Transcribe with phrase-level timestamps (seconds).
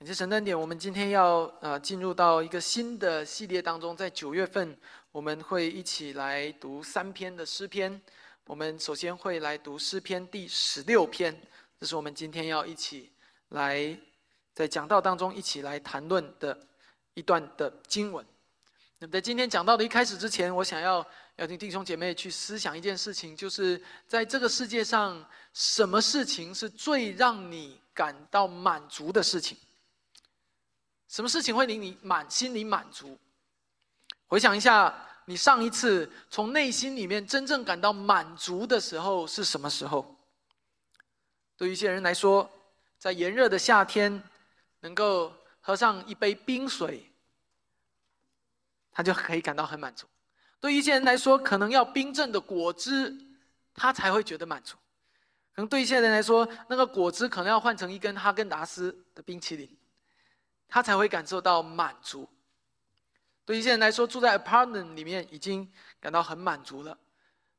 [0.00, 4.74] 感谢神的恩典，我们今天要呃进入到一个新的系列当中，在九月份
[5.12, 8.00] 我们会一起来读三篇的诗篇。
[8.46, 11.38] 我们首先会来读诗篇第十六篇，
[11.78, 13.12] 这是我们今天要一起
[13.50, 13.94] 来
[14.54, 16.58] 在讲道当中一起来谈论的
[17.12, 18.24] 一段的经文。
[19.00, 21.06] 那么在今天讲到的一开始之前，我想要
[21.36, 25.22] 邀请弟兄姐妹去思想一件事情，就是在这个世界上，
[25.52, 29.58] 什么事情是最让你感到满足的事情？
[31.10, 33.18] 什么事情会令你满心里满足？
[34.28, 40.16] 回想一下，你上一次从内心里面真正感到满足的时候是什么时候？
[41.56, 42.48] 对于一些人来说，
[42.96, 44.22] 在炎热的夏天，
[44.78, 47.10] 能够喝上一杯冰水，
[48.92, 50.06] 他就可以感到很满足；
[50.60, 53.12] 对于一些人来说，可能要冰镇的果汁，
[53.74, 54.76] 他才会觉得满足。
[55.56, 59.68] 可能对一些人来说，那个果汁可能要换成一根哈根达斯的冰淇淋。
[60.70, 62.28] 他才会感受到满足。
[63.44, 66.96] 对一些人来说，住在 apartment 里面已经感到很满足了；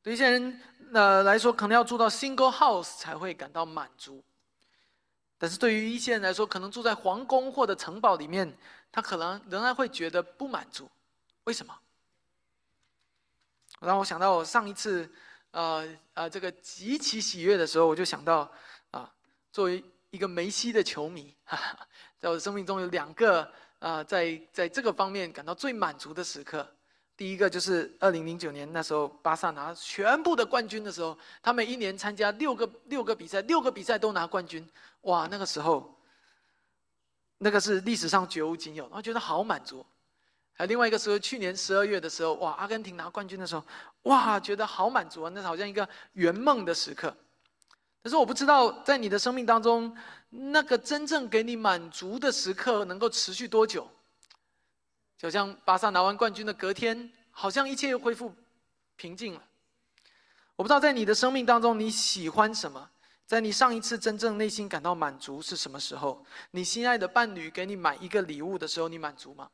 [0.02, 0.62] 对一些人
[0.94, 4.24] 呃来说，可能要住到 single house 才会感到满足。
[5.38, 8.58] 但是对于一些人来说，可能住在皇宫或者城堡里面，
[8.92, 10.90] 他可能仍然会觉得不满足。
[11.44, 11.78] 为什么？
[13.82, 15.12] 让我想到我上一次
[15.50, 18.50] 呃呃这个极其喜悦的时候，我就想到
[18.92, 19.12] 啊，
[19.52, 21.36] 作为一个梅西的球迷。
[21.44, 21.88] 哈 哈
[22.20, 26.66] 在我的生命中有两个啊，在在这个方面感到最满足的时刻。
[27.18, 34.68] 第一个就是二零零九年那时候，巴萨拿全部的冠军的时候，他们一年参加六个六个比赛，六个比赛都拿冠军。
[35.02, 35.98] 哇，那个时候，
[37.38, 39.86] 那个是历史上绝无仅有，我觉得好满足。
[40.54, 43.64] 还有另外一个时候，去年十二月的时候，哇，阿根廷拿冠军的时候，
[44.04, 47.16] 哇，觉得好满足啊，那好像一个圆梦的时刻。
[48.02, 49.96] 但是我不知道，在你的生命当中，
[50.30, 53.88] 那个真正给你满足的时刻能够持续多久？
[55.18, 58.34] 就像巴萨拿完冠军的隔天，好像一切又恢复
[58.96, 59.44] 平静了。
[60.56, 62.90] 我不知道在你的生命当中你喜欢什么？
[63.28, 66.26] 在你上一次真正内心感到满足是什么时候？
[66.50, 69.50] 你心爱的伴侣给你买一个礼物的时候，你满足吗？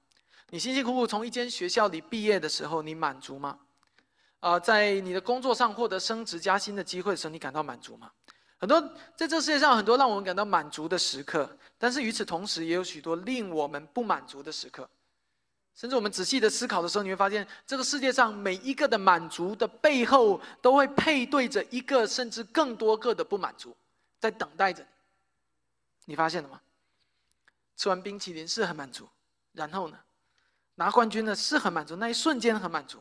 [0.49, 3.59] 你辛辛苦苦从一间学校里毕业的时候，你满足吗？
[4.39, 8.09] 啊，在你的工作上获得升职加薪的机会的时候，你感到满足吗？
[8.59, 8.81] 很多
[9.15, 14.89] 在这世界上，很多让我们感到满足的时刻，但是与此同时，也有许多令我们不满足的时刻。
[15.75, 23.77] 甚至我们仔细的思考的时候，你会发现，这个世界上每一个的满足的背后，都会配对着一个甚至更多个的不满足，
[24.19, 24.81] 在等待着
[26.05, 26.13] 你。
[26.13, 26.59] 你发现了吗？
[27.75, 29.07] 吃完冰淇淋是很满足，
[29.51, 29.99] 然后呢，
[30.73, 32.99] 拿冠军呢是很满足，那一瞬间很满足，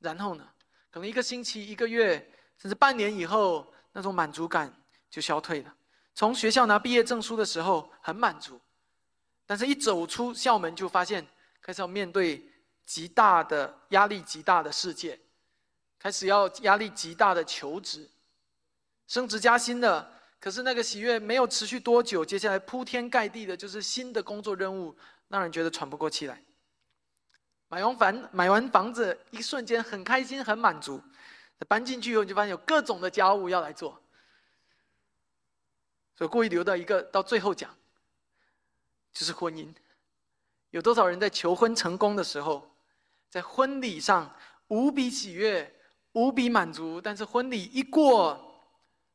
[0.00, 0.44] 然后呢，
[0.90, 2.28] 可能一个星期、一个月，
[2.58, 4.74] 甚至半年以后，那种满足感。
[5.10, 5.74] 就消退了。
[6.14, 8.60] 从学校拿毕业证书的时候很满足，
[9.46, 11.26] 但是一走出校门就发现
[11.60, 12.50] 开始要面对
[12.84, 15.18] 极大的压力、极大的世界，
[15.98, 18.08] 开始要压力极大的求职、
[19.06, 20.12] 升职加薪了。
[20.38, 24.96] 可是那个喜悦没有持续多久，接下来铺天盖地的就是新的工作任务，
[25.28, 26.40] 让人觉得喘不过气来。
[27.68, 31.02] 买完房买完房子，一瞬间很开心很满足，
[31.66, 34.00] 搬进去以后你就发现有各种的家务要来做。
[36.16, 37.76] 所以故意留到一个到最后讲，
[39.12, 39.72] 就是婚姻。
[40.70, 42.68] 有多少人在求婚成功的时候，
[43.28, 44.34] 在婚礼上
[44.68, 45.72] 无比喜悦、
[46.12, 48.38] 无比满足，但是婚礼一过，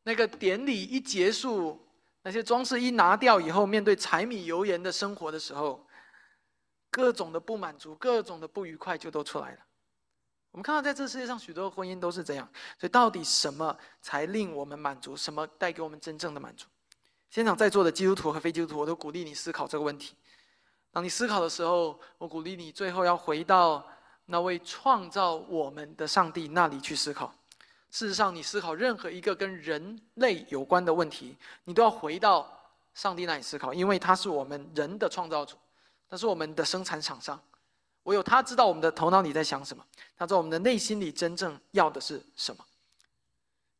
[0.03, 1.79] 那个典礼一结束，
[2.21, 5.85] 那些装饰一拿掉以后，面对柴米油盐的生活的时候，
[6.89, 9.59] 各种的不满足、各种的不愉快就都出来了。
[10.51, 12.47] 我们看到在这世界上许多婚姻都是这样。
[12.77, 15.15] 所以到底什么才令我们满足？
[15.15, 16.67] 什么带给我们真正的满足？
[17.31, 20.13] 现场在座的基督徒和非基督徒，我都鼓励你思考这个问题。
[20.91, 23.81] 当你思考的时候，我鼓励你最后要回到
[24.25, 27.33] 那位创造我们的上帝那里去思考。
[27.89, 32.45] 事实上，你思考任何一个跟人类有关的问题，你都要回到
[32.93, 35.55] 上帝那里思考，因为他是我们人的创造主，
[36.09, 37.41] 他是我们的生产厂商。
[38.03, 39.81] 唯有他知道我们的头脑里在想什么，
[40.17, 42.65] 他知道我们的内心里真正要的是什么。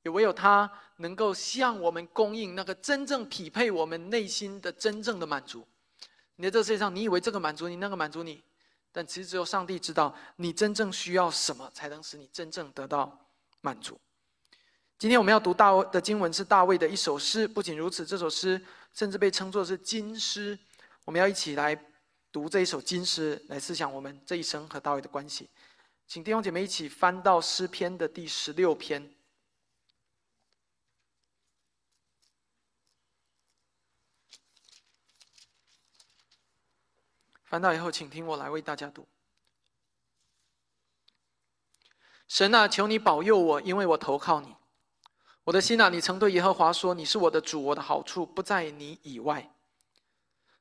[0.03, 5.68] 也唯有他能够向我们供应那个真正匹配我们内心的真正的满足。
[6.38, 8.42] 你在这世界上，你以为这个满足你，那个满足你，
[8.92, 13.27] 但其实只有上帝知道你真正需要什么，才能使你真正得到
[13.62, 14.00] 满足。
[14.98, 18.59] 今天我们要读大卫的经文是大卫的一首诗，不仅如此，这首诗
[18.94, 20.57] 甚至被称作是金诗。
[21.06, 21.80] 我们要一起来
[22.31, 25.50] 读这一首金诗，来思想我们这一生和大卫的关系。
[26.07, 29.12] 请弟兄姐妹一起翻到诗篇的第十六篇。
[37.51, 39.06] 翻到以后，请听我来为大家读。
[42.30, 44.56] 神啊，求你保佑我，因为我投靠你。
[45.44, 49.53] 我的心啊，你曾对耶和华说：“你是我的主，我的好处不在你以外。”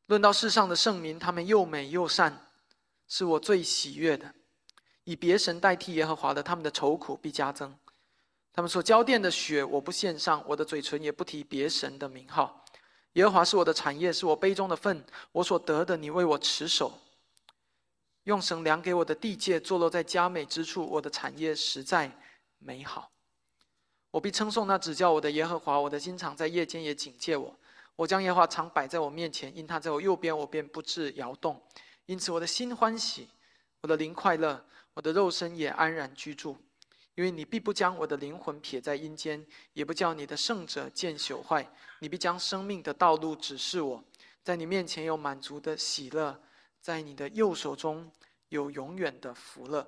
[0.06, 2.44] 论到世上的圣民，他们又美又善，
[3.06, 4.34] 是我最喜悦的。
[5.04, 7.72] 以别神代替耶和华的，他们的愁苦必加增。
[8.52, 12.64] 他们所浇奠的血，我不献上；我的嘴唇也不提别神的名号。
[13.14, 16.98] 耶和华是我的产业，是我杯中的份，我所得的，你为我持守。
[18.24, 20.86] 用绳量给我的地界，坐落在佳美之处。
[20.86, 22.10] 我的产业实在
[22.58, 23.10] 美好，
[24.10, 25.80] 我必称颂那指教我的耶和华。
[25.80, 27.56] 我的心肠在夜间也警戒我。
[27.96, 31.60] 我将耶和华常摆在我面前，因他在我右边，我便不致摇动。
[32.06, 33.28] 因此我的心欢喜，
[33.82, 34.64] 我的灵快乐，
[34.94, 36.56] 我的肉身也安然居住。
[37.20, 41.70] 因为你必不将我的灵魂撇在阴间，也不叫你的圣者见朽坏。
[41.98, 44.02] 你必将生命的道路指示我，
[44.42, 46.40] 在你面前有满足的喜乐。
[46.80, 48.10] 在你的右手中
[48.48, 49.86] 有永远的福乐。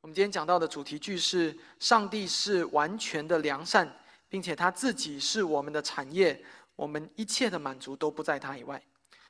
[0.00, 3.94] 我们今天讲到的主题句是：上帝是完全的良善，
[4.30, 6.42] 并且他自己是我们的产业，
[6.74, 8.82] 我们一切的满足都不在他以外。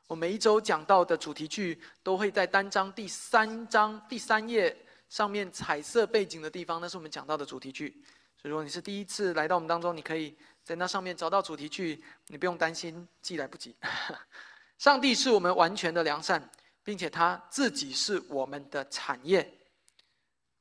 [0.07, 4.77] 我每一周讲到的主题句都会在单章第三章第三页
[5.15, 8.03] 上面彩色背景的地方，那是我们讲到的主题句。
[8.37, 13.77] 所以，如果你是第一次来到我们当中，你可以在那上面找到主题句，你不用担心记来不及。
[14.77, 16.51] 上帝是我们完全的良善，
[16.83, 19.49] 并且他自己是我们的产业，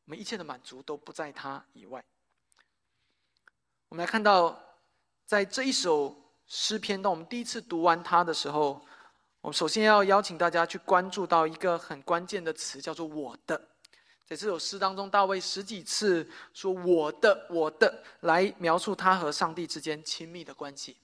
[0.06, 2.06] 我们一切的满足都不在他以外。
[3.90, 4.56] 我们来看到，
[5.26, 6.16] 在这一首
[6.46, 8.86] 诗篇，当我们第一次读完它的时候，
[9.42, 13.70] 我们首先要邀请大家去关注到一个很关键的词，叫做“我的”。
[14.34, 20.98] 在这首诗当中，大卫十几次说“我的，我的”，来描述他和上帝之间亲密的关系。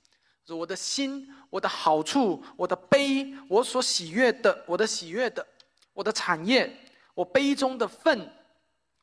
[0.47, 5.45] 说我的心，我的好处，我的悲，我所喜悦的，我的喜悦的，
[5.93, 6.75] 我的产业，
[7.13, 8.33] 我杯中的份，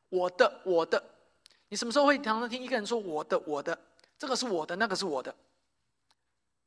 [0.09, 1.01] 我的，我的。
[1.69, 3.79] 你什么时候会常常听一个人说“我的，我的”？
[4.19, 5.33] 这个是我的，那个是我的。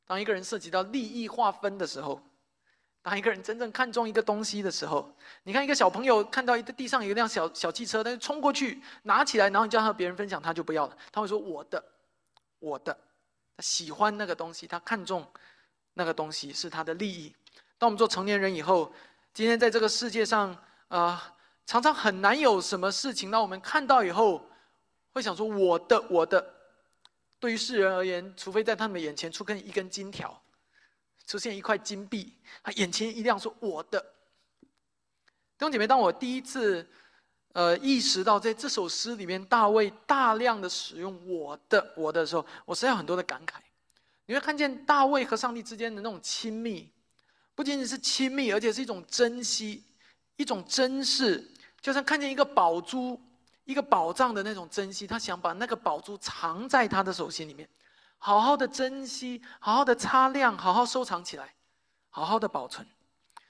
[0.07, 2.19] 当一个人涉及到利益划分的时候，
[3.03, 5.11] 当一个人真正看中一个东西的时候，
[5.43, 11.83] 你看一个小朋友看到一个地上有一辆小小汽车，他就冲过去拿起来，然后你叫他和别人分享，他就不要了，他会说“我的，
[12.59, 12.95] 我的”。
[13.57, 15.25] 他喜欢那个东西，他看中
[15.93, 17.35] 那个东西是他的利益。
[17.77, 18.93] 当我们做成年人以后，
[19.33, 20.55] 今天在这个世界上，
[20.87, 21.33] 啊，
[21.65, 24.47] 常常很难有什么事情让我们看到以后，
[25.13, 26.53] 会想说我的我的。
[27.39, 30.40] 对于世人而言，除非在他们眼前出现一根金条，
[31.25, 33.99] 出现一块金币，他眼前一亮，说我的。
[34.59, 36.87] 弟兄姐妹，当我第一次。
[37.53, 43.55] 呃，意识到在这首诗里面，大卫大量的使用“我的我的”时候，我实在有很多的感慨。
[44.25, 46.89] 你会看见大卫和上帝之间的那种亲密，
[47.53, 49.83] 不仅仅是亲密，而且是一种珍惜、
[50.37, 51.45] 一种珍视，
[51.81, 53.19] 就像看见一个宝珠、
[53.65, 55.05] 一个宝藏的那种珍惜。
[55.05, 57.67] 他想把那个宝珠藏在他的手心里面，
[58.23, 61.55] 好好的珍惜，好好的擦亮，好好收藏起来，
[62.11, 62.87] 好好的保存。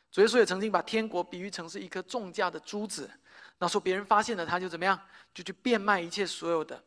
[0.09, 3.11] 主耶稣也曾经把天国比喻成是一颗重价的珠子。
[3.57, 4.97] 那时候别人发现了，他就怎么样？
[5.33, 6.81] 就去变卖一切所有的，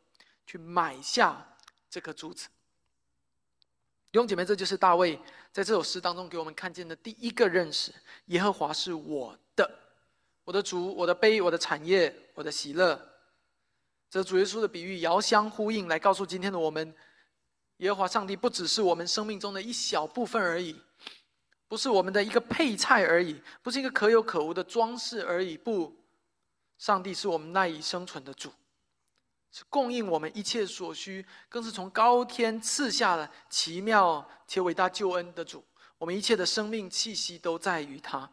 [0.46, 1.46] 去买下
[1.90, 2.48] 这颗珠子。
[4.10, 5.20] 弟兄姐妹，这就是大卫
[5.52, 7.92] 在这首诗当中给我们看见的第一个认识：
[8.26, 9.70] 耶和华是我的，
[10.44, 12.98] 我的主，我的杯，我的产业，我的喜乐。
[14.08, 16.94] 这主耶稣的比喻遥相呼应，来告诉今天的我们：
[17.78, 20.80] 耶和华上帝不只是我们生命中的一小部分而已，
[21.66, 25.94] 不是我们的一个配菜而已，不是一个可有可无的装饰而已，不。
[26.78, 28.52] 上帝是我们赖以生存的主，
[29.50, 35.64] 是供应我们一切所需，更是从高天赐下了奇妙且伟大救恩的主。
[35.98, 38.30] 我们一切的生命气息都在于他。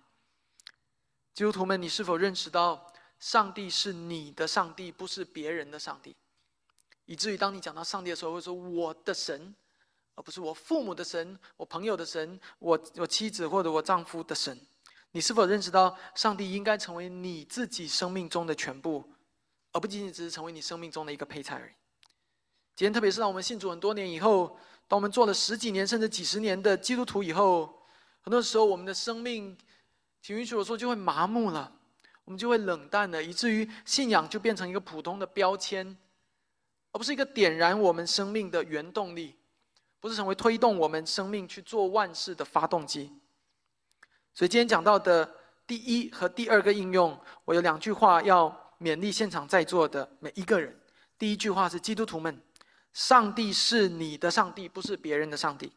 [1.33, 6.15] 基督徒们，你是否认识到，上帝是你的上帝，不是别人的上帝？
[7.12, 9.53] 以至于当你讲到上帝的时候，会说我的神，
[10.15, 14.58] 而不是我父母的神、我朋友的神、我我妻子或者我丈夫的神。
[15.12, 19.03] 你是否认识到，上帝应该成为你自己生命中的全部，
[19.74, 21.74] 而不仅仅只是成为你生命中的一个配菜而已？
[22.77, 27.84] 今天，特别是当我们信主很多年以后，当我们做了十几年甚至几十年的基督徒以后，
[28.22, 29.58] 很多时候我们的生命，
[30.22, 31.75] 请允许我说，就会麻木了，
[32.24, 35.98] 我们就会冷淡了，以至于信仰就变成一个普通的标签，
[36.91, 39.36] 而不是一个点燃我们生命的原动力，
[40.00, 43.12] 不是成为推动我们生命去做万事的发动机。
[44.33, 45.36] 所以今天讲到的
[45.67, 50.77] 第一和第二个应用，我有两句话要勉励现场在座的每一个人。
[51.17, 52.41] 第一句话是：基督徒们，
[52.93, 55.71] 上帝是你的上帝，不是别人的上帝。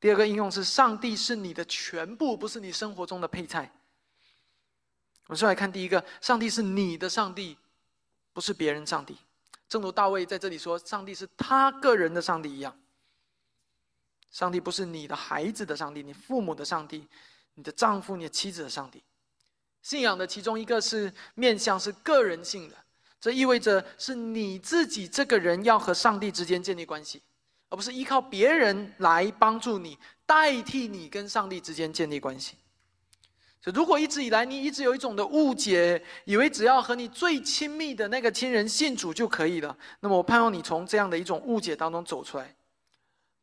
[0.00, 3.70] 第二个应用是：上帝是你的全部，不是你生活中的配菜。
[5.26, 7.56] 我们先来看第一个：上帝是你的上帝，
[8.34, 9.16] 不是别人上帝。
[9.66, 12.78] 正如大卫在这里说：“上帝是他个人的上帝一样。”
[14.30, 17.08] 上帝不是你的孩子的上帝，你父母的上帝，
[17.54, 19.02] 你的丈夫、你的妻子的上帝。
[19.80, 22.76] 信仰的其中一个是面向是个人性的，
[23.20, 27.22] 这意味着是你自己这个人要和上帝之间建立关系，
[27.68, 32.56] 而不是依靠别人来帮助你，代替你跟上帝之间建立关系。
[33.72, 42.54] 如果一直以来你一直有一种的误解，以为只要和你最亲密的那个亲人信主就可以了，那么我盼望你从这样的一种误解当中走出来。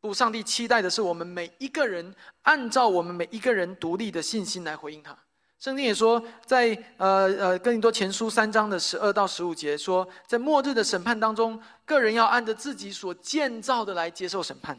[0.00, 5.16] 不，上帝期待的是我们每一个人按照我们每一个人独立的信心来回应他。
[5.58, 14.76] 圣经也说，在呃呃哥林多前书三章的十二到十五节说，在末日的审判当中，个人要按着自己所建造的来接受审判。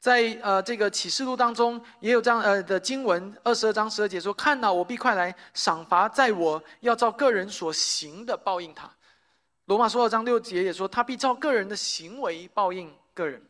[0.00, 8.90] 在呃这个启示录当中，也有这样呃的经文，二十二章十二节说：“看到我必快来赏罚，在我要照个人所行的报应他。”
[9.66, 13.40] 罗马书二章六节也说：“他必照个人的行为报应个人。”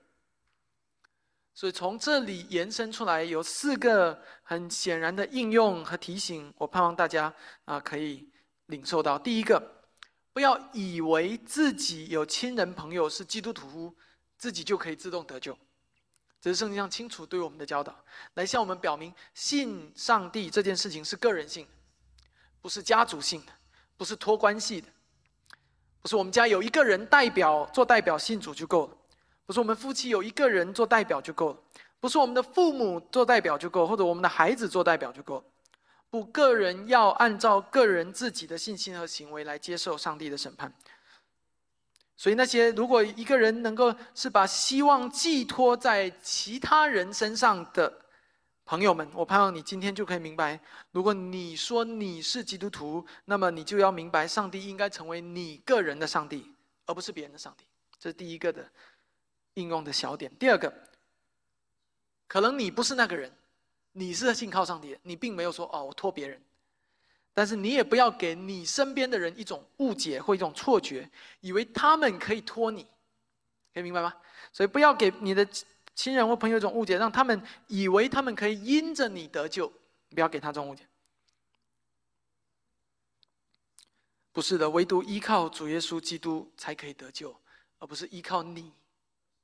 [1.54, 7.32] 所以从这里延伸出来有四个很显然的应用和提醒，我盼望大家
[7.64, 8.28] 啊可以
[8.66, 9.16] 领受到。
[9.16, 9.62] 第一个，
[10.32, 13.94] 不要以为自己有亲人朋友是基督徒，
[14.36, 15.56] 自己就可以自动得救。
[16.40, 17.94] 这是圣经上清楚对我们的教导，
[18.34, 21.70] 来向我们表明信上帝这件事情是个人性的，
[22.62, 23.52] 不是家族性的，
[23.96, 24.88] 不是托关系的，
[26.00, 28.96] 不是我们家有一个人代表做代表信主就够了，
[29.44, 31.58] 不是我们夫妻有一个人做代表就够了，
[32.00, 35.44] 不是我们的父母做代表就够，或者我们的孩子做代表就够了，
[36.08, 40.72] 不，个人要按照个人自己的信心和行为来接受上帝的审判。
[42.20, 47.90] 所以，那些如果一个人能够是把希望寄托在其他人身上的
[48.66, 50.60] 朋友们，我盼望你今天就可以明白：
[50.90, 57.64] 如果你说你是基督徒，那么你就要明白，上帝应该成为你个人的上帝，而不是别人的上帝。
[57.98, 58.70] 这是第一个的
[59.54, 60.30] 应用的小点。
[60.38, 60.70] 第二个，
[62.28, 63.32] 可能你不是那个人，
[63.92, 66.38] 你是信靠上帝，你并没有说哦，我托别人。
[67.40, 71.08] 但是你也不要给你身边的人一种误解或一种错觉，
[71.40, 72.86] 以为他们可以托你，
[73.72, 74.14] 可以明白吗？
[74.52, 75.48] 所以不要给你的
[75.94, 79.72] 亲人或朋友一种误解，让他们以为他们可以因着你得救，
[80.10, 80.86] 不要给他这种误解。
[84.32, 87.34] 不是的，唯独依靠主耶稣基督才可以得救，
[87.78, 88.70] 而不是依靠你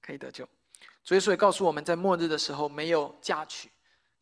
[0.02, 0.46] 可以得救。
[1.02, 3.70] 主耶稣也告诉我们在末日的时候没有嫁娶，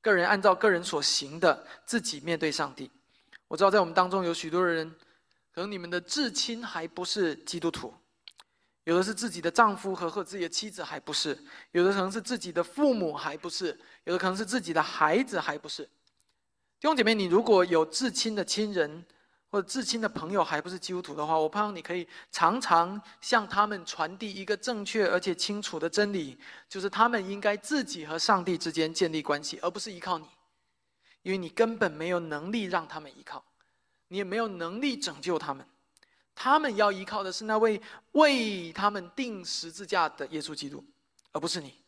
[0.01, 2.89] 个人按照个人所行的自己面对上帝。
[3.49, 4.91] 我知道在我们当中有许多人，
[5.53, 7.95] 可能你们的至亲还不是基督徒，
[8.85, 11.39] 有的是自己的丈夫和或自己的妻子还不是，
[11.73, 15.85] 有的可能是自己的父母还不是，有的可能是自己的孩子还不是。
[15.85, 19.05] 弟兄姐妹，你如果有至亲的亲人
[19.49, 26.37] 或者至亲的朋友还不是基督徒的话，我盼望你可以常常向他们传递一个正确而且清楚的真理，
[26.69, 30.27] 就是他们应该自己和上帝之间建立关系，而不是依靠你。
[31.25, 33.43] 因为你根本没有能力让他们依靠，
[34.09, 35.67] 你也没有能力拯救他们，
[36.35, 37.81] 他们要依靠的是那位
[38.13, 40.85] 为他们钉十字架的耶稣基督，
[41.33, 41.83] 而不是你。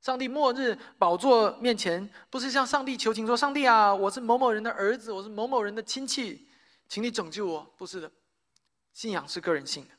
[0.00, 6.48] 上帝末日宝座面前，不是向上帝求情说：“上帝啊，我是某某人的儿子，我是某某人的亲戚，
[6.88, 8.10] 请你拯救我。”不是的，
[8.92, 9.90] 信仰是个人性的，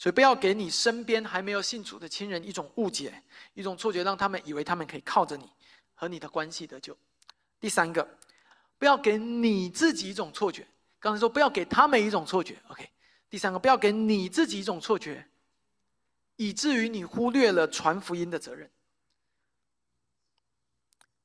[0.00, 3.22] 所以不要给你身边还没有信主的亲人一种误解、
[3.52, 5.48] 一种错觉，让他们以为他们可以靠着你
[5.94, 6.96] 和你的关系得救。
[7.64, 8.06] 第三个，
[8.76, 10.66] 不要给你自己一种错觉。
[11.00, 12.86] 刚才说不要给他们一种错觉，OK。
[13.30, 15.26] 第三个，不要给你自己一种错觉，
[16.36, 18.70] 以至于你忽略了传福音的责任。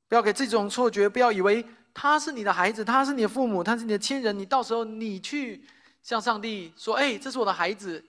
[0.08, 5.62] 不要给这种错觉，不要以为他是你的孩子，他是你的父母，他是你的亲人，你到时候你去
[6.02, 8.02] 向上帝说：“哎，这是我的孩子，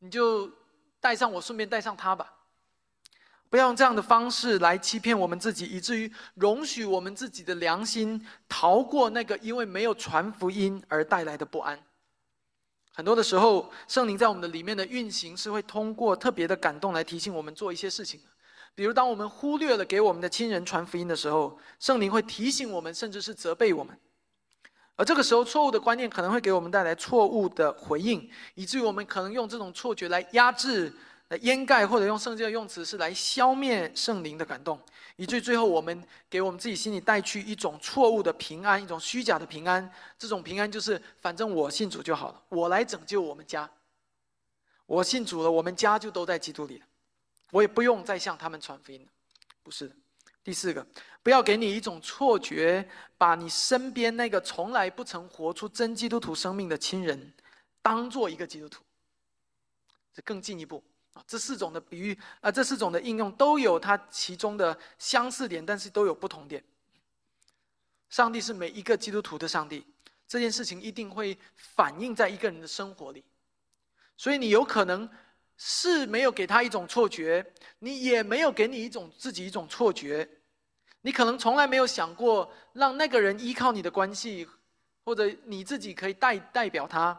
[0.00, 0.50] 你就
[0.98, 2.34] 带上我，顺便带上他吧。”
[3.54, 11.78] 不要用这样的方式来欺骗我们自己，以至于容许我们自己的良心逃过那个因为没有传福音而带来的不安。
[12.92, 18.26] 很多的时候，圣灵在我们的里面的运行是会通过特别的感动来提醒我们做一些事情的。
[18.74, 23.96] 比如，当我们忽略了给我们的亲人传福音的时候，圣灵会提醒我们，甚至是责备我们。
[24.96, 30.92] 而这个时候，错误的观念可能会给我们带来错误的回应，以至于我们可能用这种错觉来压制。
[31.28, 34.78] 来掩盖，或者用圣经的用词是来消灭圣灵的感动，
[35.16, 39.90] 以至于最后我们给我们自己心里带去一种错误的平安，一种虚假的平安。
[40.18, 43.70] 这种平安就是，反正我信主就好了，我来拯救我们家。
[44.86, 46.86] 我信主了，我们家就都在基督里了，
[47.50, 49.08] 我也不用再向他们传福音了。
[49.62, 49.96] 不是的。
[50.42, 50.86] 第四个，
[51.22, 57.32] 不要给你一种错觉，把你身边那个从来不曾活出真基督徒生命的亲人，
[57.80, 58.82] 当做一个基督徒。
[60.12, 66.62] 这更进一步啊，这四种的比喻啊，这四种的应用都有它其中的相似点，但是都有不同点。
[68.10, 69.86] 上帝是每一个基督徒的上帝，
[70.28, 73.24] 这件事情一定会反映在一个人的生活里，
[74.16, 75.08] 所以你有可能。
[75.56, 80.28] 是没有给他一种错觉，你也没有给你一种自己一种错觉，
[81.02, 84.48] 你可能从来没有想过让那个人依靠你的关系，
[85.04, 87.16] 或者你自己可以代代表他，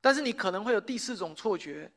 [0.00, 1.90] 但是你可能会有第四种错觉，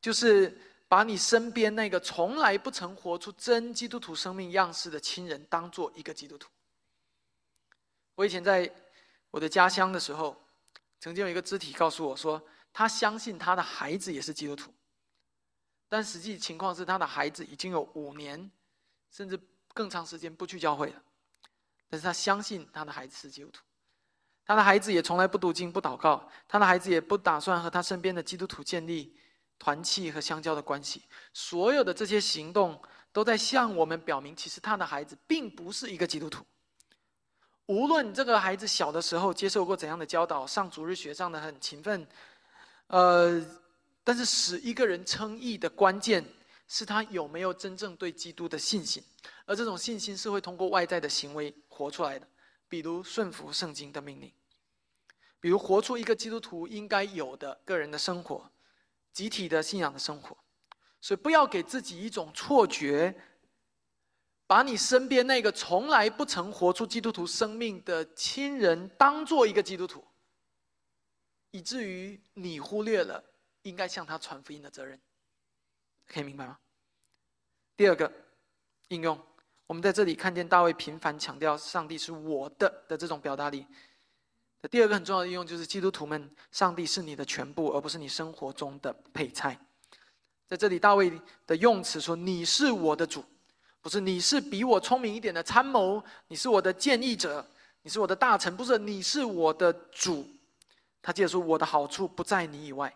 [0.00, 6.48] 就是把你身边那个从来不曾活出真基督徒生命样式的亲人当做一个基督徒。
[8.14, 8.70] 我以前在
[9.30, 10.36] 我的家乡的时候，
[10.98, 12.42] 曾经有一个肢体告诉我说，
[12.72, 14.72] 他相信他的孩子也是基督徒。
[15.88, 18.50] 但实际情况是，他的孩子已经有五年，
[19.10, 19.38] 甚至
[19.74, 21.02] 更长时间不去教会了。
[21.88, 23.60] 但是他相信他的孩子是基督徒，
[24.44, 29.16] 他的孩子也从来不读经、不祷告，他的孩子也不打算和他身边的基督徒建立
[29.60, 31.04] 团契和相交的关系。
[31.32, 36.44] 所有的这些行动都在向我们表明，其实他的孩子并不是一个基督徒。
[37.66, 42.04] 无论这个孩子小的时候接受过怎样的教导，上主日学上的很勤奋，
[42.88, 43.46] 呃。
[44.02, 46.24] 但是使一个人称义的关键
[46.66, 49.00] 是他有没有真正对基督的信心，
[49.44, 52.26] 而这种信心是会通过外在的行为活出来的，
[52.66, 54.32] 比如顺服圣经的命令，
[55.38, 58.50] 比如活出一个基督徒应该有的个人的生活，
[59.12, 60.36] 集体的信仰的生活。
[61.00, 63.14] 所以不要给自己一种错觉，
[64.46, 70.04] 把你身边那个从来不曾活出基督徒生命的亲人当做一个基督徒，
[71.50, 73.24] 以至于你忽略了。
[73.64, 74.98] 应该向他传福音的责任，
[76.06, 76.58] 可以明白吗？
[77.76, 78.10] 第二个
[78.88, 79.22] 应用，
[79.66, 83.66] 我们在这里看见大卫频繁强调“上帝是我的”的这种表达里，
[84.62, 89.58] 的第二个很重要的应用就是基督徒们，上帝是你的全部，而不是你生活中的配菜。
[90.46, 91.12] 在这里，大卫
[91.46, 93.24] 的用词说：“你是我的主，
[93.80, 97.46] 不是你是比我聪明一点的参谋，你是我的建议者，
[97.82, 100.28] 你是我的大臣，不是你是我的主。”
[101.00, 102.94] 他接着说：“我的好处不在你以外。”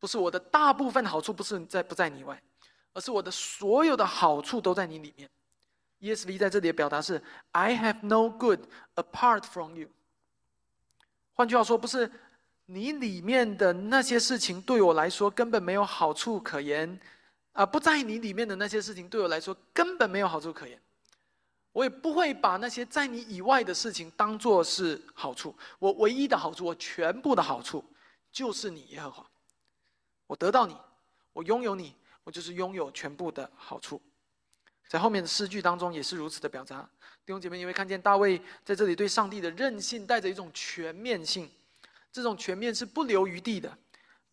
[0.00, 2.42] 不是我的大部分好处不是在不在你以外，
[2.92, 5.30] 而是我的所有的好处都在你里面。
[6.00, 8.60] ESV 在这里的表达是 "I have no good
[8.96, 9.88] apart from you"。
[11.34, 12.10] 换句话说，不是
[12.66, 16.98] 你里面的那些事情对我来说根本没有好处可言，
[17.52, 20.80] 啊，不在你里面的那些事情对我来说根本没有好处可言。
[21.72, 25.52] 我也不会把那些在你以外的事情当做是好处。
[25.80, 27.84] 我唯一的好处，我全部的好处，
[28.30, 29.26] 就是你耶和华。
[30.28, 30.76] 我得到你，
[31.32, 34.00] 我拥有你，我就是拥有全部的好处。
[34.88, 36.88] 在后面的诗句当中也是如此的表达。
[37.26, 41.50] 弟兄姐妹，你会看见大卫在这里对上帝的任性带着一种全面性，
[42.12, 43.78] 这种全面是不留余地的，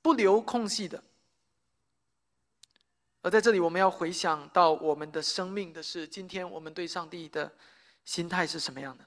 [0.01, 1.01] 不留空隙的。
[3.21, 7.49] 而在这里，我们要回想到我们的生命的是，今天我们对上帝的
[8.04, 9.06] 心态是什么样的？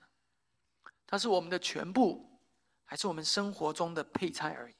[1.06, 2.24] 它是我们的全部，
[2.84, 4.74] 还是我们生活中的配菜而已？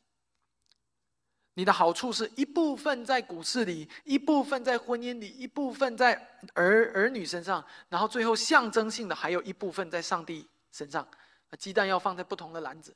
[1.55, 6.15] 你的好处是一部分在股市里，一部分在婚姻里，一部分在
[6.55, 11.07] 儿儿女身上，然后最后象征性的还有一部分在上帝身上。
[11.57, 12.93] 鸡蛋要放在不同的篮子，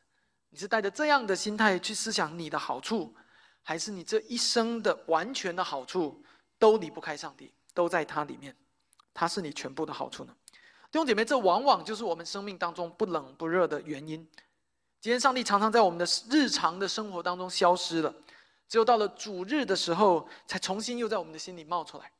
[0.51, 3.15] 你是带着这样的心态去思想你的好处，
[3.63, 6.21] 还是你这一生的完全的好处
[6.59, 8.53] 都离不开上帝，都在它里面，
[9.15, 10.35] 它是你全部的好处呢？
[10.91, 14.27] 弟兄姐妹，这往往就是我们生命当中不冷不热的原因。
[15.01, 18.13] 今天上帝常常在我们的日常的生活当中消失了。
[18.69, 22.11] 只有到了主日的时候，才重新又在我们的心里冒出来。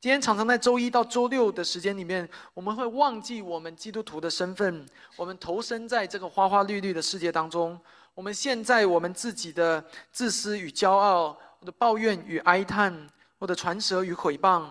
[0.00, 7.78] 今天常常在周一到周六的时间里面，我们会忘记我们基督徒的身份，我们投身在这个花花绿绿的世界当中。
[8.14, 14.68] 我们现在我们自己的自私与骄傲，或者抱怨与哀叹，或者传舌与毁谤，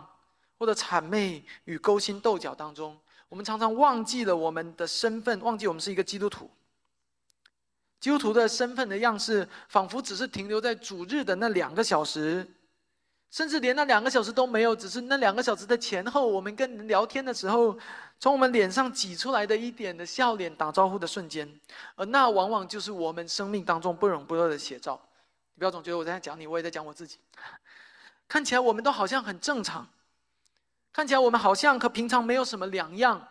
[0.57, 2.97] 或者谄媚与勾心斗角当中。
[3.27, 6.49] 我们常常忘记了我们的身份，忘记我们是一个基督徒。
[8.03, 12.45] 基督徒的身份的样式，仿佛只是停留在主日的那两个小时，
[13.31, 14.75] 甚至连那两个小时都没有。
[14.75, 17.79] 只是那两个小时的前后，我们跟人聊天的时候，
[18.19, 21.49] 从我们脸上挤出来的一点的笑脸、打招呼的瞬间，
[21.95, 24.99] 而那往往就是我们生命当中不冷不热的写照。
[25.55, 27.19] 你不要总觉得我在讲你，我也在讲我自己。
[28.27, 29.87] 看起来我们都好像很正常，
[30.91, 33.25] 看起来我们好像和平常没有什么两样，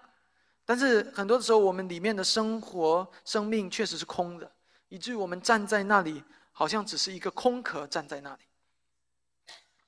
[0.65, 4.51] 但是很多的时候，我们里面的生活、生命确实是空的。
[4.93, 8.43] 以至于我们站在那里，好像只是一个空壳站在那里。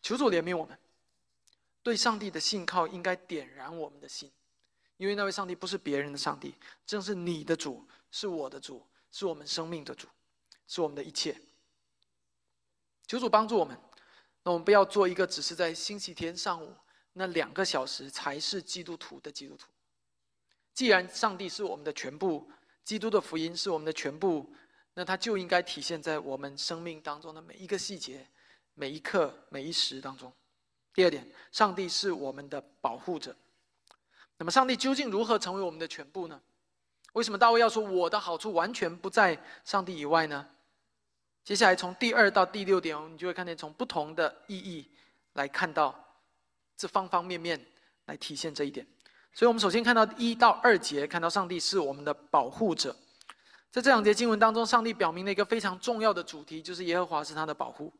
[0.01, 0.79] 求主怜悯我们，
[1.83, 4.33] 对上帝的信靠应该点燃我们的心，
[4.97, 6.55] 因为那位上帝不是别人的上帝，
[6.87, 10.09] 正是你的主，是我的主，是我们生命的主，
[10.67, 11.39] 是我们的一切。
[13.07, 13.79] 求主帮助我们，
[14.43, 16.75] 那我们不要做一个只是在星期天上午
[17.13, 19.67] 那两个小时才是基督徒的基督徒。
[20.73, 22.51] 既然上帝是我们的全部，
[22.83, 24.51] 基督的福音是我们的全部，
[24.95, 28.27] 那它就应该体现在我们生命当中的每一个细节、
[28.75, 30.33] 每一刻、每一时当中。
[30.93, 33.35] 第二点，上帝是我们的保护者。
[34.39, 36.41] 那么，上帝究竟如何成为我们的全部呢？
[37.13, 40.49] 为什么大卫要说我的好处完全不在上帝以外呢？
[41.45, 44.91] 接下来从第二到第六点，你就会看见从不同的意义
[45.35, 45.95] 来看到
[46.77, 47.65] 这方方面面
[48.07, 48.87] 来体现这一点。
[49.33, 52.95] 所以，我们首先看到一到二节，看到上帝是我们的保护者。
[53.75, 57.93] 在这两节经文当中，上帝表明了一个非常重要的主题，就是耶和华是他的保护。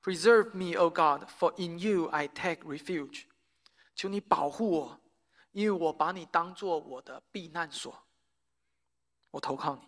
[0.00, 3.24] Preserve me, O God, for in you I take refuge。
[3.96, 5.00] 求你保护我，
[5.50, 7.92] 因为我把你当做我的避难所。
[9.32, 9.82] 我投靠你。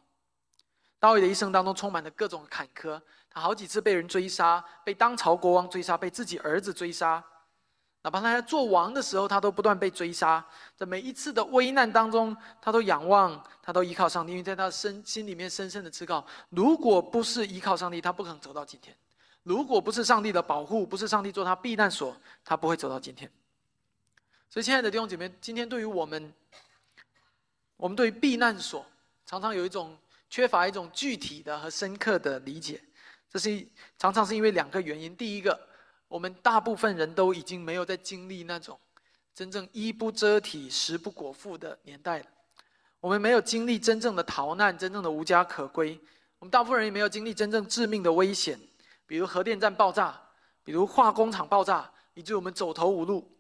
[0.99, 7.25] 大卫的一生当中充满了各种坎坷，他好几次被人追杀，被当朝国王追杀，被自己儿子追杀。
[8.03, 10.45] 哪怕他在做王的时候，他都不断被追杀。
[10.77, 18.97] 在每一次的危难当中，他都仰望，他都依靠上帝，因为在他深心里面深深的知道，如果不是依靠上帝，他不可能走到今天。
[19.45, 23.31] 如果不是上帝的保护，不是上帝做他避难所，他不会走到今天。
[24.51, 26.33] 所以，亲爱的弟兄姐妹，今天对于我们，
[27.77, 28.85] 我们对于避难所
[29.25, 29.97] 常常有一种
[30.29, 32.83] 缺乏一种具体的和深刻的理解。
[33.31, 35.17] 这是常常是因为两个原因。
[35.17, 35.59] 第一个，
[36.13, 38.79] 我们大部分人都已经没有在经历那种
[39.35, 42.27] 真正衣不遮体、食不果腹的年代了。
[43.01, 45.99] 我们没有经历真正的逃难、真正的无家可归。
[46.39, 48.61] 我们大部分人也没有经历真正致命的危险。
[49.07, 50.21] 比如核电站爆炸，
[50.63, 53.35] 比如化工厂爆炸，以致我们走投无路。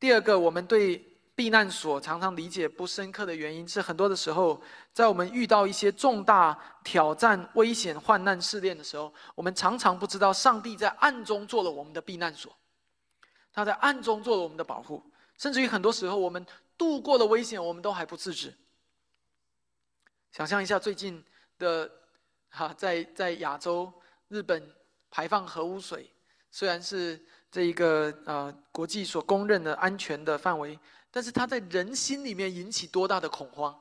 [0.00, 1.05] 第二个，我们对
[1.36, 4.60] 避难所常常理解不深刻的原因是，很多的时候，
[4.92, 12.52] 在我们遇到一些重大挑战、危险、患难、试炼的时候，我们常常不知道上帝在暗中做了我们的避难所，
[13.52, 15.02] 他在暗中做了我们的保护，
[15.38, 16.44] 甚至于很多时候，我们
[16.76, 18.52] 度过了危险，我们都还不自知。
[20.32, 21.22] 想象一下最近
[21.58, 21.88] 的。
[22.48, 23.92] 哈，在在亚洲，
[24.28, 24.72] 日本
[25.10, 26.10] 排放核污水，
[26.50, 30.78] 虽然是这一个呃国际所公认的安全的范围，
[31.16, 33.74] 但是它在人心里面引起多大的恐慌？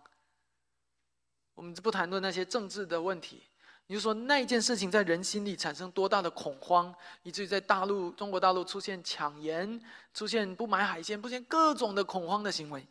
[1.53, 3.43] 我们不谈论那些政治的问题，
[3.87, 9.77] 你就说那一件事情在人心里产生多大的恐慌，以至于在大陆中国大陆出现抢盐，
[10.13, 12.87] 出现不买海鲜，出现各种的恐慌的行为。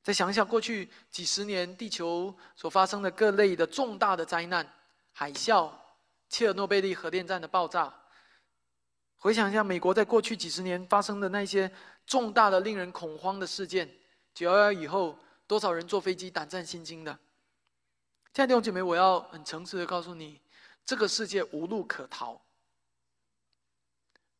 [0.00, 4.64] 再想想过去几十年地球所发生的各类的重大的灾难。
[5.10, 5.72] 海啸、
[6.28, 7.92] 切尔诺贝利核电站的爆炸，
[9.20, 11.70] 回想一下美国在过去几十年发生的那些
[12.06, 13.88] 重大的、令人恐慌的事件。
[14.32, 17.12] 九幺幺以后，多少人坐飞机胆战心惊的？
[18.32, 20.40] 亲爱的弟兄姐妹，我要很诚实的告诉你，
[20.86, 22.40] 这个世界无路可逃。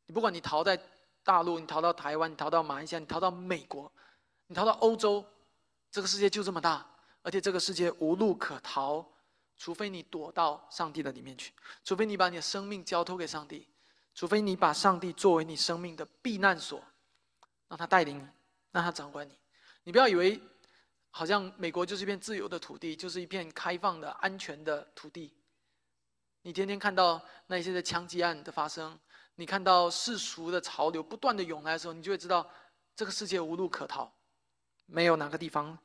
[0.06, 0.80] 你不管你逃在
[1.22, 3.92] 大陆，你逃到台湾，你逃到马来西亚，你逃到美国，
[4.46, 5.22] 你逃到欧洲，
[5.90, 6.86] 这个世界就这么大，
[7.22, 9.06] 而且这个世界无路可逃。
[9.58, 11.52] 除非你躲到上帝的里面去，
[11.84, 13.68] 除非你把你的生命交托给上帝，
[14.14, 16.82] 除非你把上帝作为你生命的避难所，
[17.68, 18.26] 让他带领你，
[18.72, 19.38] 让他掌管你。
[19.84, 20.40] 你不要以为，
[21.10, 25.32] 好像美国就是一片自由的土地，就是一片开放的安全的土地。
[26.42, 28.98] 你天天看到那些的枪击案的发生，
[29.36, 32.50] 你看到世俗的潮流不断的涌来的时候，你就会知道，
[32.94, 34.12] 这个世界无路可逃，
[34.86, 35.78] 没有哪个地方，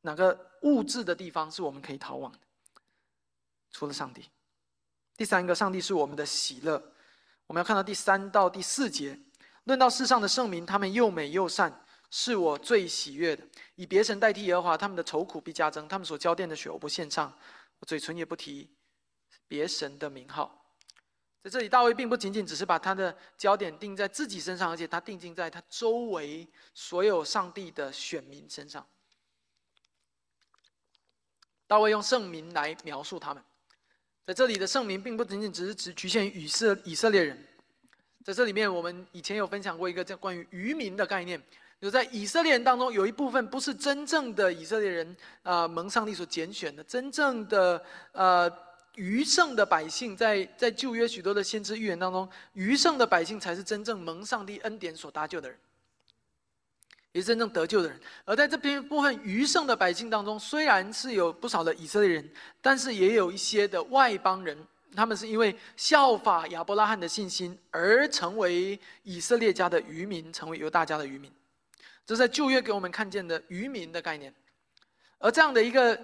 [0.00, 2.38] 哪个物质的地方是我们可以逃往的。
[3.70, 4.30] 除了上帝，
[5.16, 6.93] 第三个，上帝是我们的喜乐。
[7.46, 9.18] 我们要看到第三到第四节，
[9.64, 13.46] 论到世上的圣民，他们又美又善，是我最喜悦的。
[13.74, 15.86] 以别神代替耶和华，他们的愁苦必加增。
[15.86, 17.36] 他们所浇奠的血，我不献上，
[17.80, 18.70] 我嘴唇也不提
[19.46, 20.60] 别神的名号。
[21.42, 28.86] 在这里，大卫并不仅仅只是把他的焦点定在自己身上，而且他定睛在他周围所有上帝的选民身上。
[31.66, 33.44] 大卫用圣名来描述他们。
[34.26, 37.38] 在这里的圣名，并不仅仅只是只局限于以色以色列人。
[38.24, 41.38] 在这里面，我们以前有分享过一个叫关于渔民的概念，
[41.78, 48.50] 就在以色列人当中，有一部分不是真正的以色列人啊，蒙上帝所拣选的，真正的呃
[48.94, 55.58] 余剩的百姓，在在旧约许多的先知预言当中，余剩的百姓才是真正蒙上帝恩典所搭救的人。
[57.14, 64.58] 也是真正得救的人，而在这边部分余剩的百姓当中，虽然是有不少的以色列人，但是也有一些的外邦人
[64.96, 71.32] 他们是因为效法亚伯拉罕的信心而成为以色列家的渔民，成为犹大家的渔民。
[72.04, 74.34] 这是在旧约给我们看见的渔民的概念。
[75.18, 75.96] 而这样的一个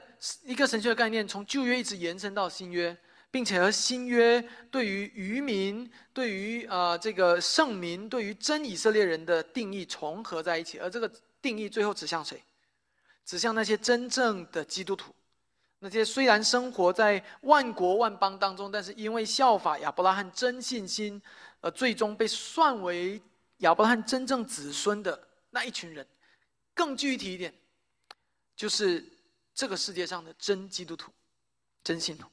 [0.45, 2.97] 一个神学的概念，从旧约一直延伸到新约，
[3.31, 4.41] 并且和新约
[4.71, 10.79] 对于渔民、对于呃这个圣民、对于真以色列人的定义重合在一起。
[10.79, 12.43] 而这个定义最后指向谁？
[13.25, 15.15] 指向那些真正的基督徒。
[15.79, 21.23] 那些虽然生活在万国万邦当中，但是因为效法亚伯拉罕真信心，
[21.61, 23.23] 而最终被算为
[23.59, 26.07] 亚伯拉罕真正子孙的那一群人，
[26.75, 27.55] 更具体一点，
[28.57, 29.03] 就是
[29.55, 31.11] 这个世界上的真基督徒、
[31.83, 32.27] 真信徒。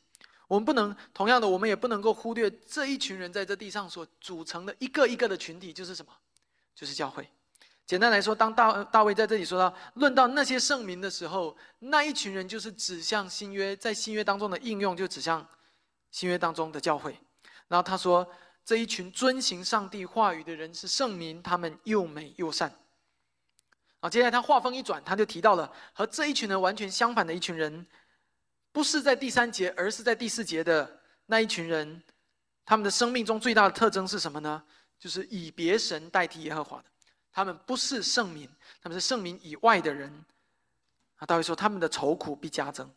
[0.47, 6.11] 我们不能同样的，我们也不能够忽略这一群人在这地上所组成的一个一个的群体，就是什么？
[6.73, 7.27] 就是教会。
[7.85, 15.47] 简单来说，当大大卫在这里说到论到那些圣民的时候，那一群人就是指向新约，在新约当中的应用就指向
[16.11, 17.17] 新约当中的教会。
[17.67, 18.27] 然后他说，
[18.65, 22.73] 这一群遵行上帝话语的人是圣民，他们又美又善。
[24.01, 27.87] 啊，接下来他话锋一转，他就提到了和这一群人完全相反的一群人，
[28.77, 31.99] 不是在第三节，而是在第四节的那一群人，
[32.63, 34.63] 他们的生命中最大的特征是什么呢？
[34.99, 36.85] 就是以别神代替耶和华的。
[37.31, 38.47] 他们不是圣民，
[38.79, 40.23] 他们是圣民以外的人。
[41.15, 42.87] 啊，大卫说他们的愁苦必加增。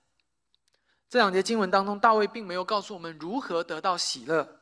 [1.09, 4.61] 这两节经文当中，大卫并没有告诉我们如何得到喜乐，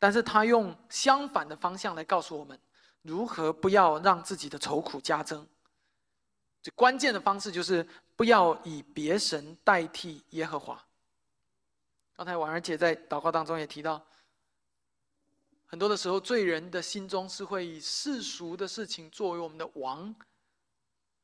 [0.00, 2.58] 但是他用相反的方向来告诉我们
[3.02, 5.46] 如何不要让自己的愁苦加增。
[6.60, 7.86] 最关键的方式就是
[8.20, 10.78] 不要以别神代替耶和华。
[12.14, 14.04] 刚才婉儿姐在祷告当中也提到。
[15.64, 20.14] 很多的时候，罪人的心中是会以世俗的事情作为我们的王。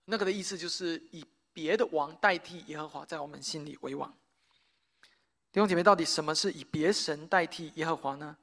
[0.07, 4.11] 那个的意思就是以别的王代替耶和华，在我们心里为王。
[5.53, 8.35] 弟兄姐妹，到底什么是以别神代替耶和华呢？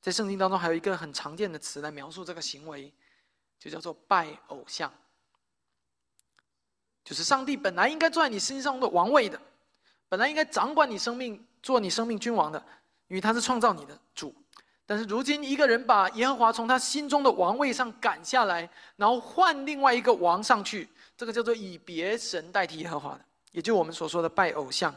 [0.00, 2.94] 在圣经当中，还有一个很常见的词来描述这个行为，
[3.58, 4.88] 就叫做拜偶像。
[7.08, 9.40] 就是上帝本来应该坐在你身上的王位的，
[10.10, 12.62] 本来应该掌管你生命、做你生命君王的，
[13.06, 14.34] 因为他是创造你的主。
[14.84, 23.20] 但是如今，一个人把耶和华从他心中的王位上赶下来，然后换另外一个王上去，这个叫做以别神代替耶和华的，
[23.52, 24.94] 也就我们所说的拜偶像。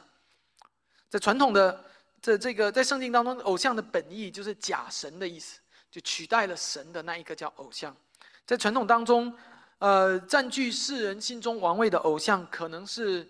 [1.08, 1.86] 在传统的
[2.22, 7.96] 这这个在圣经当中，偶像的本意就是假神的意思，就取代了神的那一个叫偶像。
[8.46, 9.34] 在传统当中，
[9.82, 13.28] 呃，占据世人心中王位的偶像，可能是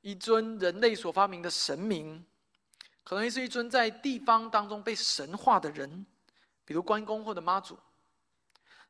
[0.00, 2.24] 一尊人类所发明的神明。
[3.04, 6.06] 可能是一尊在地方当中被神化的人，
[6.64, 7.76] 比如关公或者妈祖；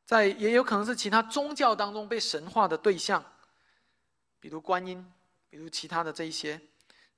[0.05, 3.21] 在也有可能是其他宗教当中被神化的对象，
[4.39, 5.05] 比如观音，
[5.49, 6.57] 比如其他的这一些，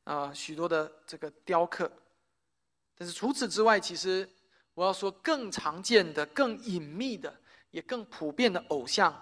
[0.03, 1.91] 啊，许多的这个雕刻。
[2.97, 4.27] 但是除此之外，其实
[4.73, 9.13] 我要说更常见的、更隐秘的、也更普遍的偶像，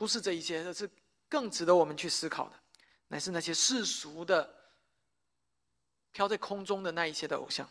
[0.00, 0.88] 不是这一些，而是
[1.28, 2.54] 更值得我们去思考的，
[3.08, 4.48] 乃是那些世俗的。
[6.12, 7.68] 飘在空中的那一些的偶像，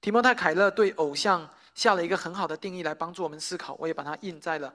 [0.00, 3.76] 提摩太·凯勒对偶像下了一个很好的定义来帮助我们思考。
[3.78, 4.74] 我也把它印在了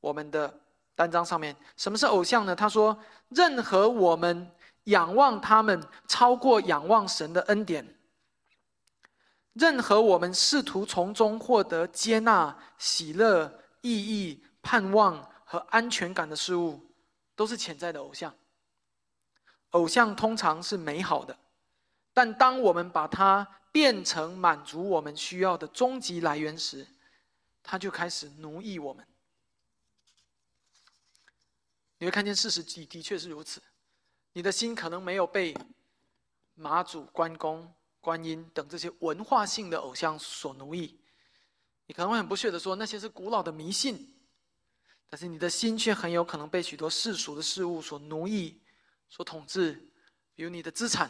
[0.00, 0.60] 我们的
[0.94, 1.56] 单张上面。
[1.76, 2.54] 什么是偶像呢？
[2.54, 2.96] 他说：
[3.30, 4.48] 任何我们
[4.84, 7.98] 仰望他们超过仰望神的恩典，
[9.54, 16.84] 任何我们试图从中获得接纳、喜乐、意义、盼望和安全感的事物，
[17.36, 18.34] 都是潜在的偶像。
[19.70, 21.38] 偶像通常是美好的。
[22.12, 26.84] 但当我们把它变成满足我们需要的终极来源时，
[27.62, 29.06] 它就开始奴役我们。
[31.98, 33.62] 你会看见事实的的确是如此。
[34.32, 35.56] 你的心可能没有被
[36.56, 40.98] 马祖、关公、观音等这些文化性的偶像所奴役，
[41.86, 44.10] 你可能会很不屑的说那些是古老的迷信。
[45.14, 48.60] 但是你的心却很有可能被许多世俗的事物所奴役、
[49.08, 49.74] 所统治，
[50.34, 51.08] 比如你的资产。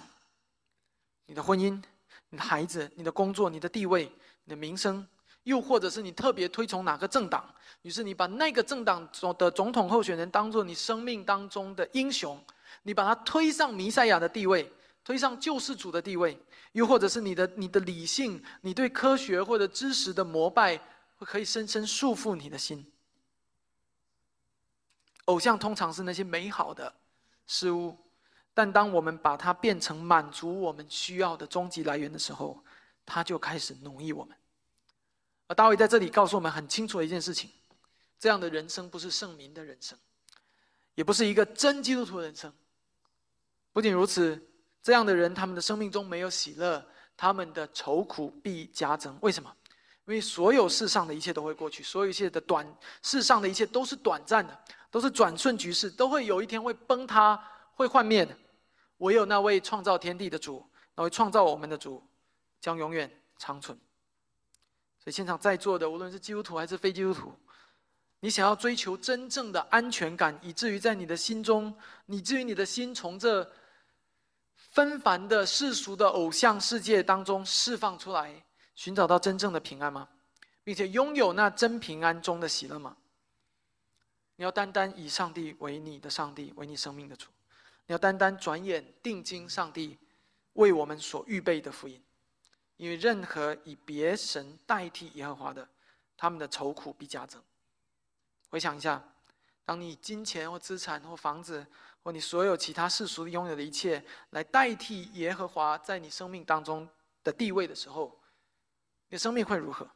[1.25, 1.83] 你的婚姻、
[2.29, 4.13] 你的孩子、你的工作、你的地位、
[4.45, 5.09] 你的名声，
[5.45, 7.49] 又或者是你特别推崇哪个政党，
[7.81, 12.39] 于是你把那个政党总的总统候选人当做你生命当中的英雄，
[12.83, 14.71] 你把他推上弥赛亚的地位，
[15.03, 16.39] 推上救世主的地位，
[16.73, 20.77] 又或者是你的你的理性、你对科学或者知识的膜拜，
[21.17, 22.85] 会可以深深束缚你的心。
[25.27, 26.93] 偶像通常是那些美好的
[27.47, 27.97] 事物。
[28.57, 32.63] 但当我们把它变成满足我们需要的终极来源的时候，
[33.05, 34.37] 它就开始奴役我们。
[35.49, 37.51] 而大卫在这里告诉我们很清楚的一件事情：
[38.19, 39.99] 这样的人生不是圣民的人生，
[40.95, 42.53] 也不是一个真基督徒的人生。
[43.73, 44.41] 不仅如此，
[44.83, 49.19] 这样的人他们的生命中没有喜乐，他们的愁苦必加增。
[49.21, 49.53] 为什么？
[50.07, 52.65] 因为所有世上的一切都会过去，所有一切的短
[53.03, 54.59] 世上的一切都是短暂的，
[54.95, 57.37] 都是转瞬即逝，都会有一天会崩塌、
[57.75, 58.33] 会幻灭的。
[58.99, 62.01] 唯有那位创造天地的主，那位创造我们的主，
[62.61, 63.77] 将永远长存。
[65.01, 67.35] 所以，现场在座的，无论是基督徒还是非基督徒，
[68.21, 71.77] 你想要追求真正的安全感，以至于在你的心中，
[72.07, 73.51] 以至于你的心从这
[74.55, 78.45] 纷繁的世俗的偶像世界当中释放出来。
[78.77, 80.09] 寻找到真正的平安吗？
[80.63, 82.97] 并且拥有那真平安中的喜乐吗？
[84.37, 87.31] 你要单单以上帝为你的上帝，为你生命的主。
[87.87, 89.99] 你要单单转眼定睛上帝
[90.55, 92.03] 为我们所预备的福音，
[92.77, 95.69] 因为任何以别神代替耶和华的，
[96.17, 97.43] 他们的愁苦必加增。
[98.49, 99.03] 回想一下，
[99.65, 101.67] 当你金钱或资产或房子
[102.03, 106.89] 或你所有其他世俗拥有的一切来代替耶和华在你生命当中
[107.23, 108.19] 的地位的时候。
[109.09, 109.89] 你的生命会如何？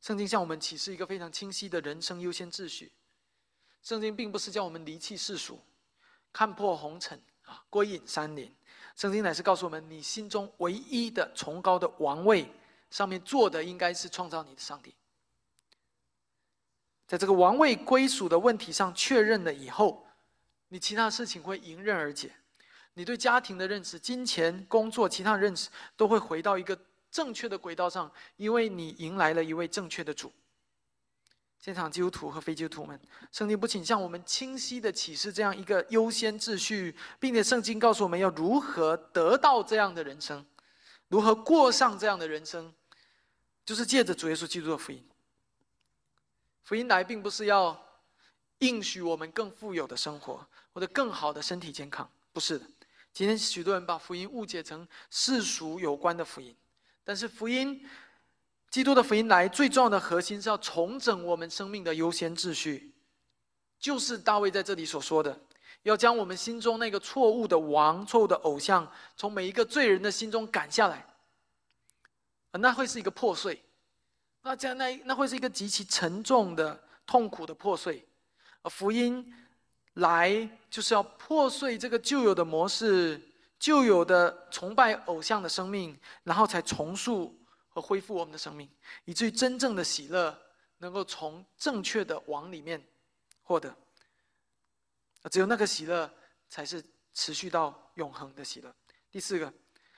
[0.00, 2.92] 圣经向我们启示一个非常清晰的人生优先秩序。
[3.82, 5.60] 圣经并不是叫我们离弃世俗，
[6.32, 8.54] 看破红尘啊，归隐山林。
[8.94, 12.50] 圣经乃是告诉我们，你心中唯一的崇高的王位
[12.90, 14.94] 上面坐的，应该是创造你的上帝。
[17.06, 20.06] 在这个王位归属的问题上确认了以后，
[20.68, 22.34] 你其他事情会迎刃而解。
[22.94, 26.78] 你对家庭的认识、金钱、工作、其他认识，都会回到一个。
[27.10, 30.32] 正确的轨道上，因为你迎来了一位正确的主。
[31.60, 32.98] 现场基督徒和非基督徒们，
[33.32, 40.46] 圣经不仅向我们清晰的启示这样一个优先秩序，并且圣经告诉我们要如何得到这样的人生，
[41.08, 42.72] 如何过上这样的人生，
[43.66, 45.04] 就是借着主耶稣基督的福音。
[46.62, 47.76] 福音来并不是要
[48.58, 52.64] 应许我们更富有的生活或者更好的身体健康，不是的。
[53.12, 56.54] 今天许多人把福音误解成世俗有关的福音。
[57.08, 57.82] 但是福音，
[58.68, 62.92] 基督的福音来最重要的核心是要重整我们生命的优先秩序，
[63.80, 65.40] 就是大卫在这里所说的，
[65.84, 71.06] 要将我们心中那个错误的王、错误的偶像，从每一个罪人的心中赶下来。
[72.52, 73.58] 那会是一个破碎，
[74.42, 78.06] 那将那那会是一个极其沉重的、痛苦的破碎。
[78.60, 79.34] 而福音
[79.94, 83.18] 来就是要破碎这个旧有的模式。
[83.58, 87.36] 旧有的崇拜偶像的生命，然后才重塑
[87.68, 88.70] 和恢复我们的生命，
[89.04, 90.36] 以至于真正的喜乐
[90.78, 92.82] 能够从正确的网里面
[93.42, 93.74] 获得。
[95.30, 96.08] 只有那个喜乐
[96.48, 98.74] 才是持续到永恒的喜乐。
[99.10, 99.52] 第四个，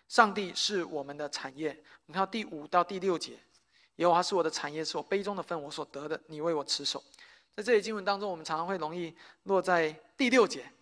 [0.08, 1.68] 上帝是我们的产业。
[2.06, 3.38] 我们看到第五到第六节，
[3.96, 7.04] 耶和华是我的产业，是我杯中的分，我所得的，你为我持守。
[7.54, 10.72] 在这里经文当中，我们常常会容易落在第六节。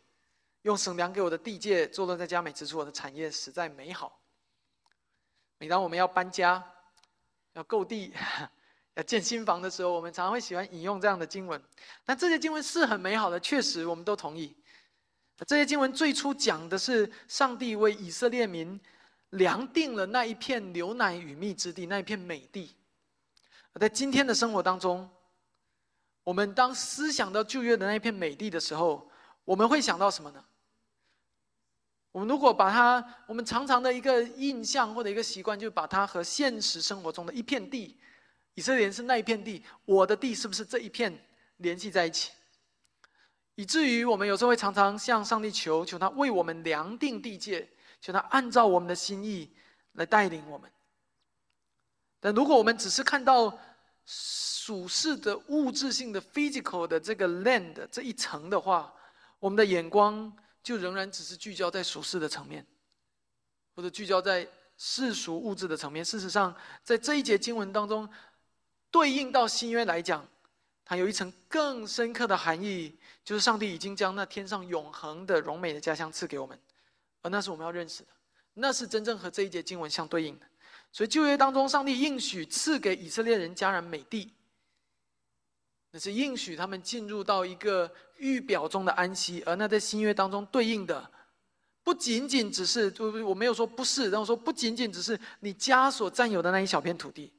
[0.68, 4.20] 用神粮给我的地界坐落在佳美之处，我的产业实在美好。
[5.56, 6.62] 每当我们要搬家、
[7.54, 8.12] 要购地、
[8.92, 11.58] 要建新房的时候，我们常常会喜欢引用这样的经文。
[12.04, 14.54] 但这些经文是很美好的，确实我们都同意。
[15.46, 18.78] 这些经文最初讲的是上帝为以色列民
[19.30, 22.76] 量定了那一片牛奶与蜜之地，那一片美地。
[23.80, 25.08] 在今天的生活当中，
[26.24, 29.10] 我们当思想到旧约的那一片美地的时候，
[29.46, 30.44] 我们会想到什么呢？
[32.10, 37.96] 我们如果把它，我们常常的一个印象或者一个习惯，就把它和现实生活中的一片地，
[38.54, 41.16] 以色列是那一片地，我的地是不是这一片
[41.58, 42.32] 联系在一起？
[43.54, 47.68] 以至于我们有时候会常常向上帝求，求他为我们量定地界，
[48.00, 49.52] 求他按照我们的心意
[49.92, 50.70] 来带领我们。
[52.20, 53.56] 但如果我们只是看到
[54.06, 58.92] 属世的物质性的 physical 的这个 land 这一层的话，
[59.38, 60.32] 我们的眼光
[60.68, 62.62] 就仍然只是聚焦在俗世的层面，
[63.74, 66.04] 或者聚焦在世俗物质的层面。
[66.04, 66.54] 事实上，
[66.84, 68.06] 在这一节经文当中，
[68.90, 70.28] 对应到新约来讲，
[70.84, 76.60] 它有一层更深刻的含义，就是上帝已经将那天上永恒的荣美的家乡赐给我们，
[77.22, 78.08] 而那是我们要认识的，
[78.52, 80.44] 那是真正和这一节经文相对应的。
[80.92, 84.34] 所以旧约当中，上帝应许赐给以色列人迦南美地。
[85.92, 91.10] 那是应许他们进入到一个预表中的安息，而那在新约当中对应的，
[91.82, 92.92] 不仅仅只是，
[93.24, 97.32] 我没有说不是，然后说不仅仅只是你家所占有的那一小片土地，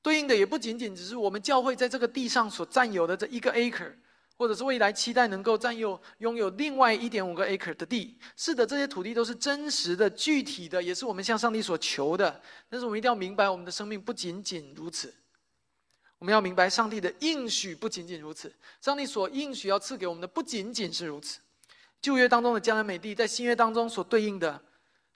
[0.00, 3.92] 对应的也不仅仅只是我们教会在这个地上所占有的这一个 acre，
[4.36, 8.18] 或者是未来期待能够占有拥有另外一点五个 acre 的地。
[8.36, 12.40] 是的，这些土地都是真实的、具体的，也是我们向上帝所求的。
[12.68, 15.14] 但是我们一定要明白，我们的生命不仅仅如此。
[16.22, 18.54] 我们要明白，上帝的应许不仅仅如此。
[18.80, 21.40] 上帝所应许要赐给我们的，不仅仅是如此。
[22.00, 24.62] 旧约当中的迦南美地，在新约当中所对应的，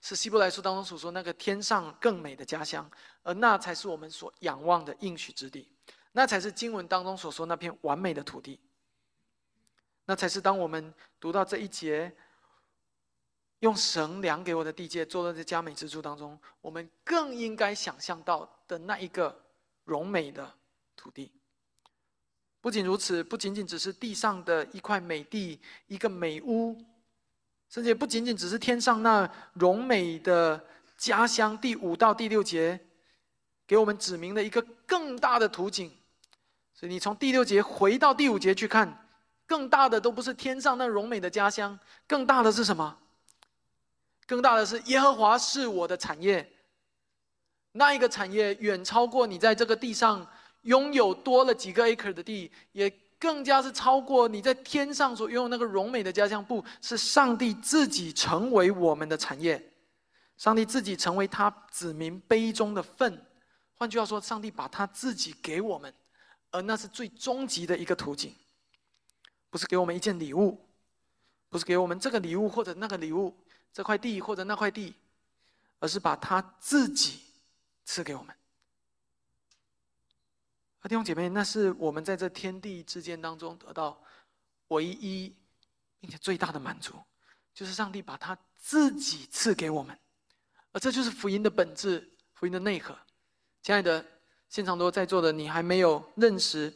[0.01, 2.91] 是希伯来书当中所说那个天上更美的家乡，
[3.23, 5.71] 而那才是我们所仰望的应许之地，
[6.11, 8.59] 那才是经文当中所说那片完美的土地。
[10.03, 12.13] 那才是当我们读到这一节，
[13.59, 19.45] 用神量给我的地界，坐在这佳美之处当中，我们更应该想象到的那一个
[19.85, 20.53] 荣美的
[20.97, 21.31] 土地。
[22.59, 26.75] 不仅如此，不仅仅只是地上的一块美地，一个美屋。
[27.69, 30.65] 甚至也不仅仅只是天上那荣美的
[30.97, 32.79] 家乡，第五到第六节
[33.67, 35.91] 给我们指明了一个更大的图景。
[36.73, 39.09] 所以你从第六节回到第五节去看，
[39.45, 41.77] 更大的都不是天上那荣美的家乡，
[42.07, 42.97] 更大的是什么？
[44.25, 46.49] 更大的是耶和华是我的产业。
[47.73, 50.25] 那一个产业远超过你在这个地上
[50.61, 52.93] 拥有多了几个 acre 的地，也。
[53.19, 59.59] 更加是超过你在天上所拥有那个荣美的家乡，不是上帝自己成为我们的产业，
[60.37, 63.19] 上帝自己成为他子民杯中的份。
[63.73, 65.91] 换句话说，上帝把他自己给我们，
[66.51, 68.35] 而那是最终极的一个途径，
[69.49, 70.55] 不是给我们一件礼物，
[71.49, 73.35] 不是给我们这个礼物或者那个礼物，
[73.73, 74.93] 这块地或者那块地，
[75.79, 77.19] 而是把他自己
[77.83, 78.36] 赐给我们。
[80.83, 84.01] 弟兄姐妹，那是我们在这天地之间当中得到
[84.69, 85.35] 唯一
[85.99, 86.93] 并且最大的满足，
[87.53, 89.97] 就是上帝把他自己赐给我们，
[90.71, 92.97] 而这就是福音的本质，福音的内核。
[93.63, 94.05] 亲爱的
[94.47, 96.73] 现场都在座的，你还没有认识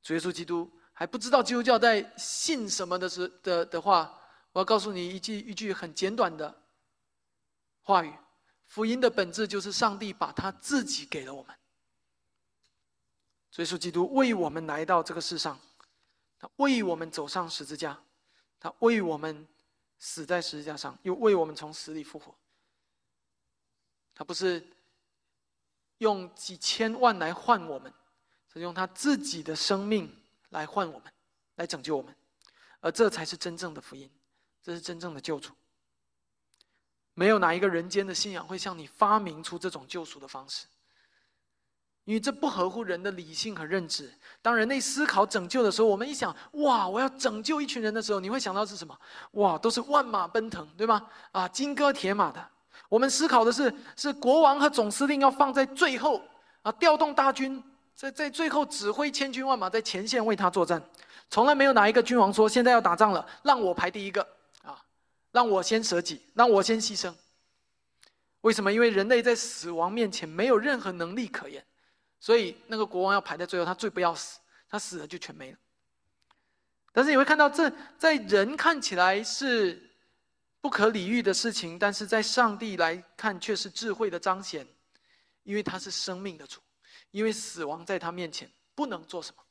[0.00, 4.16] 主耶稣基督，还不知道基督教在信什么的时的的话，
[4.52, 6.62] 我要告诉你一句一句很简短的
[7.82, 8.12] 话语：
[8.66, 11.56] 福音的本质就是上帝把他自己给了我们。
[13.62, 15.58] 耶稣基督为我们来到这个世上，
[16.38, 17.98] 他为我们走上十字架，
[18.58, 19.46] 他为我们
[19.98, 22.34] 死在十字架上，又为我们从死里复活。
[24.14, 24.64] 他不是
[25.98, 27.92] 用几千万来换我们，
[28.52, 30.12] 是用他自己的生命
[30.50, 31.12] 来换我们，
[31.56, 32.14] 来拯救我们。
[32.80, 34.10] 而这才是真正的福音，
[34.62, 35.52] 这是真正的救主。
[37.14, 40.66] 没有哪一个人间的信仰会向你发明出这种救赎的方式。
[42.04, 44.12] 因为这不合乎人的理性和认知。
[44.42, 48.96] 当人类思考拯救的时候，我们一想，哇，我要拯救一群人的时候，你会想到是什么？
[49.32, 51.06] 哇，都是万马奔腾，对吗？
[51.32, 52.46] 啊，金戈铁马的。
[52.88, 56.22] 我们思考的是，是国王和总司令要放在最后，
[56.62, 57.62] 啊，调动大军，
[57.94, 60.82] 在在最后指挥千军万马在前线为他作战。
[61.30, 64.20] 从来没有哪一个君王说，现在要打仗了，让我排第一个，
[64.62, 64.78] 啊，
[65.32, 67.12] 让我先舍己，让我先牺牲。
[68.42, 68.70] 为什么？
[68.70, 71.64] 因为人类在死亡面前没有任何能力可言。
[72.24, 75.58] 所以那个国王要排在最后，他最不要死，他死了就全没了。
[76.90, 79.90] 但是你会看到，这在人看起来是
[80.62, 84.66] 不可理喻的事情，但是在上帝来看却是智慧的彰显，
[85.42, 86.62] 因为他是生命的主，
[87.10, 89.42] 因为死亡在他面前不能做什么，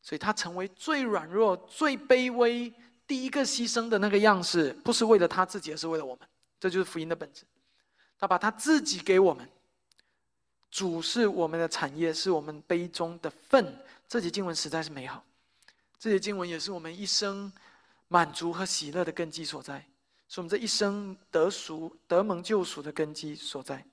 [0.00, 2.72] 所以他成为最软弱、最卑微、
[3.04, 6.28] 第一个牺牲的那个样式，不是为了他自己，而是为了我们。
[6.60, 7.42] 这就是福音的本质，
[8.16, 9.48] 他把他自己给我们。
[10.82, 13.72] 主是我们的产业，是我们杯中的份。
[14.08, 15.22] 这节经文实在是美好，
[15.96, 17.52] 这节经文也是我们一生
[18.08, 19.86] 满足和喜乐的根基所在，
[20.28, 23.86] 是我们这一生得赎、得蒙救赎的根基所在。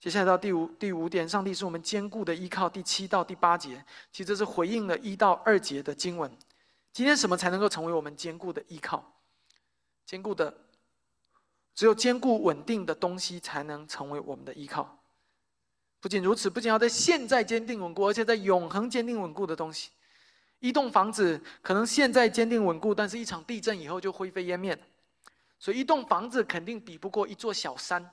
[0.00, 2.68] 接下来到第五第五点，上帝是我们坚固的依靠。
[2.68, 6.28] 第七到第八节，其实这是回应了一到二节的经文。
[6.92, 9.12] 今天什么才能够成为我们坚固的依靠？
[10.04, 10.52] 坚固的，
[11.72, 14.98] 只有坚固稳定的东西才能成为我们的依靠。
[16.04, 19.88] 不仅如此，不仅要在现在坚定稳固，而且在永恒坚定稳固的东西。
[20.58, 24.78] 一栋房子可能现在坚定稳固，但是一场地震以后就灰飞烟灭
[25.58, 28.10] 所以，一栋房子肯定比不过一座小山。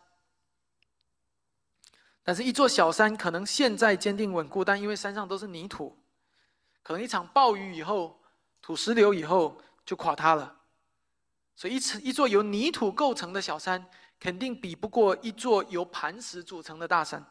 [2.23, 6.01] 但是，一座小山可能现在坚定稳固，但因为山上都是泥土，
[6.83, 8.21] 可能一场暴雨以后、
[8.61, 10.61] 土石流以后就垮塌了。
[11.57, 13.85] 所以，一一座由泥土构成的小山，
[14.17, 17.21] 肯定比不过一座由磐石组成的大山。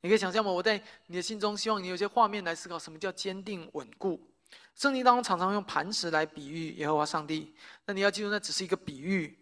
[0.00, 0.50] 你可以想象吗？
[0.50, 4.20] 我在你的心中，希望你有些画面来思考什么叫坚定稳固。
[4.74, 7.54] 圣经当中常常用磐石来比喻耶和华上帝，
[7.86, 9.36] 那你要记住，那只是一个比喻，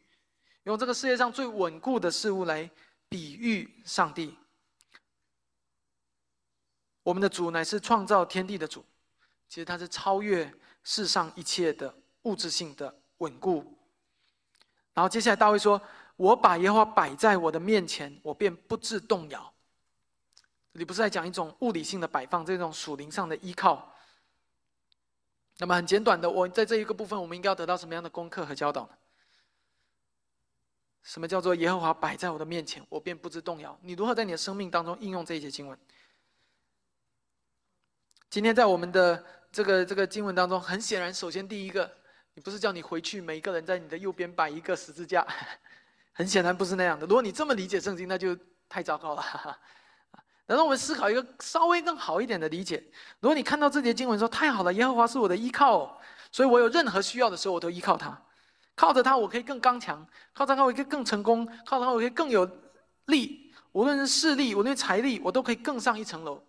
[0.62, 2.70] 用这个世界上最稳固的事物来
[3.08, 4.38] 比喻上帝。
[7.02, 8.84] 我们的主乃是创造天地的主，
[9.48, 10.50] 其实他是超越
[10.82, 13.76] 世上一切的物质性的稳固。
[14.94, 15.82] 然后接下来大卫说
[16.16, 19.52] ：“我把耶和华摆在我的面前，我便不致动摇。”
[20.76, 23.94] 你不是在讲一种物理性的摆放，这种属灵上的依靠。
[25.58, 28.90] 那么很简短的，我在这一个部分，我们应该要得到什么样的功课和教导呢？
[31.04, 33.78] 什么叫做耶和华摆在我的面前，我便不知动摇？
[33.82, 35.78] 你如何在你的生命当中应用这一节经文？
[38.28, 41.88] 今天在我们的这个这个经文当中，很显然，首先第一个，
[42.32, 45.24] 你不是叫你回去，每一个人在你的右边摆一个十字架，
[46.14, 47.06] 很显然不是那样的。
[47.06, 48.36] 如果你这么理解圣经，那就
[48.68, 49.22] 太糟糕了。
[50.46, 52.82] 那让我们思考一个稍微更好一点的理解。
[53.20, 55.98] 如果你看到这节经文说：“太好了，耶和华是我的依靠，
[56.30, 58.20] 所以我有任何需要的时候，我都依靠他。
[58.74, 62.44] 靠着他，我可以更刚强；靠着他，我可以更成功；靠着他，我可以更有
[63.06, 63.54] 力。
[63.72, 66.42] 无论是势力，无论财力，我都可以更上一层楼。”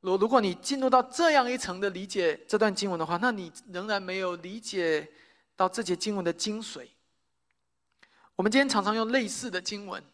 [0.00, 5.10] 如如果你进入到这样一层的理解这段经文的话，那你仍然没有理解
[5.56, 6.86] 到这节经文的精髓。
[8.36, 10.04] 我们今天常常用类似的经文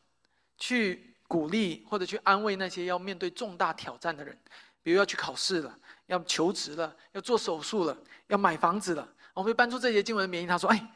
[0.56, 1.12] 去。
[1.26, 4.38] 鼓励或者去安慰那些要面对重大挑战的人，
[4.82, 7.96] 比如要去考试了，要求职了，要做手术了，
[8.28, 9.08] 要买房子了。
[9.32, 10.92] 我会搬出这些经文的名义，他说：“哎，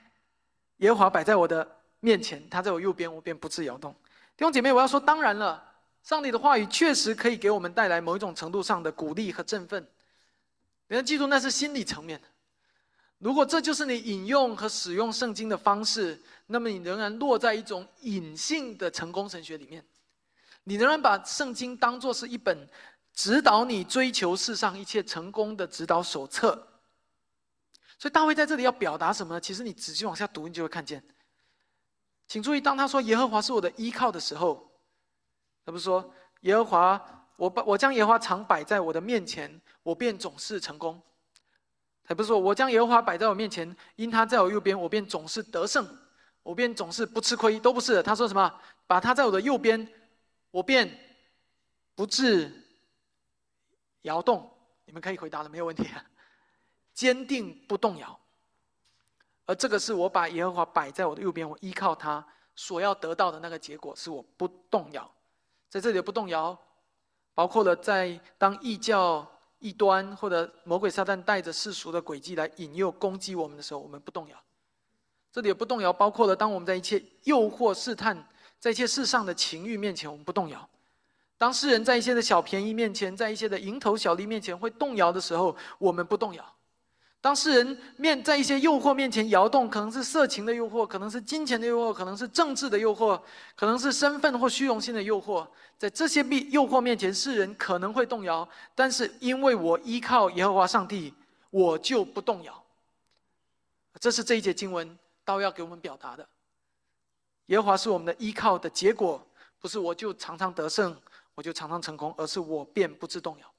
[0.77, 3.93] 耶和华摆在我的面前，他在我右边，我便不致摇动。”
[4.37, 5.61] 弟兄姐妹，我要说，当然了，
[6.05, 9.85] 上帝的话语确实可以给我们带来某一种程度上的鼓励和振奋。
[10.87, 12.29] 你要记住，那是心理层面的。
[13.19, 19.85] 如果这就是你引用和使用圣经的方式，那么你仍然落在一种隐性的成功神学里面。
[20.69, 22.69] 你仍然把圣经当作是一本
[23.15, 26.51] 指导你追求世上一切成功的指导手册，
[27.99, 29.41] 所以大卫在这里要表达什么呢？
[29.41, 31.03] 其实你仔细往下读，你就会看见。
[32.27, 34.71] 请注意，当他说耶和华是我的依靠的时候，
[35.65, 36.13] 他不是说
[36.43, 41.01] 耶和华，我把我将耶和华常摆在我的面前，我便总是成功。
[42.05, 45.89] 他不是说我将耶和华摆在我面前，因他在我右边，我便总是得胜，
[46.43, 48.03] 我便总是不吃亏，都不是。
[48.03, 48.55] 他说什么？
[48.87, 49.91] 把他在我的右边。
[50.51, 50.99] 我便
[51.95, 52.51] 不致
[54.03, 54.51] 摇动，
[54.87, 55.87] 你们可以回答了，没有问题。
[56.95, 58.19] 坚定不动摇，
[59.47, 62.27] 而这个是我把耶和华摆在我的右边，我依靠他
[62.57, 65.09] 所要得到的那个结果，是我不动摇。
[65.69, 66.59] 在这里不动摇，
[67.35, 69.25] 包括了在当异教、
[69.59, 74.37] 异端或者魔鬼撒旦带着世俗的轨迹来引诱攻击我们的时候，我们不动摇。
[75.31, 78.29] 这里的不动摇，包括了当我们在一切诱惑试探。
[78.59, 80.59] 在一些世上的情欲面前，我们不动摇；
[81.37, 86.43] 当世人在一些的小便宜面前，在一些的蝇头小利面前会动摇的时候，我们不动摇；
[87.21, 93.21] 当世人面在一些诱惑面前摇动，可能是色情的诱惑，可能是金钱的诱惑，可能是政治的诱惑，
[93.55, 95.47] 可能是身份或虚荣心的诱惑，
[95.77, 101.15] 在这些诱诱惑面前，世人可能会动摇，但是因为我依靠耶和华上帝，
[101.51, 102.65] 我就不动摇。
[104.01, 106.29] 这是这一节经文都要给我们表达的。
[107.49, 109.23] 耶和华是我们的依靠的结果，
[109.59, 110.97] 不是我就常常得胜，
[111.35, 113.55] 我就常常成功，而是我便不致动摇。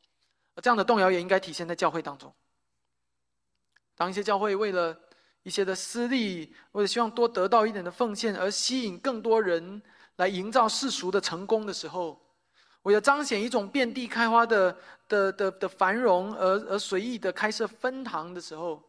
[0.56, 2.34] 而这样的动摇也应该体现在教会当中。
[3.96, 4.98] 当一些教会为了
[5.44, 9.82] 一些的私利，为了希望多得到一点的奉献，而吸引更多人
[10.18, 12.22] 来营造世俗的成功的时候，
[12.84, 14.78] 为了彰显一种遍地开花的
[15.08, 18.84] 的的的繁荣，而而随意的开设分堂的时候，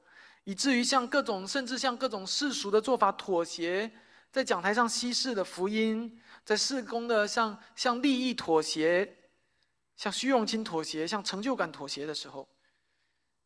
[0.44, 3.90] 以至于向各种甚至向各种世俗的做法妥协。
[4.32, 9.16] 在讲台上稀释的福音，在事工的向向利益妥协，
[9.96, 12.48] 向虚荣心妥协，向成就感妥协的时候，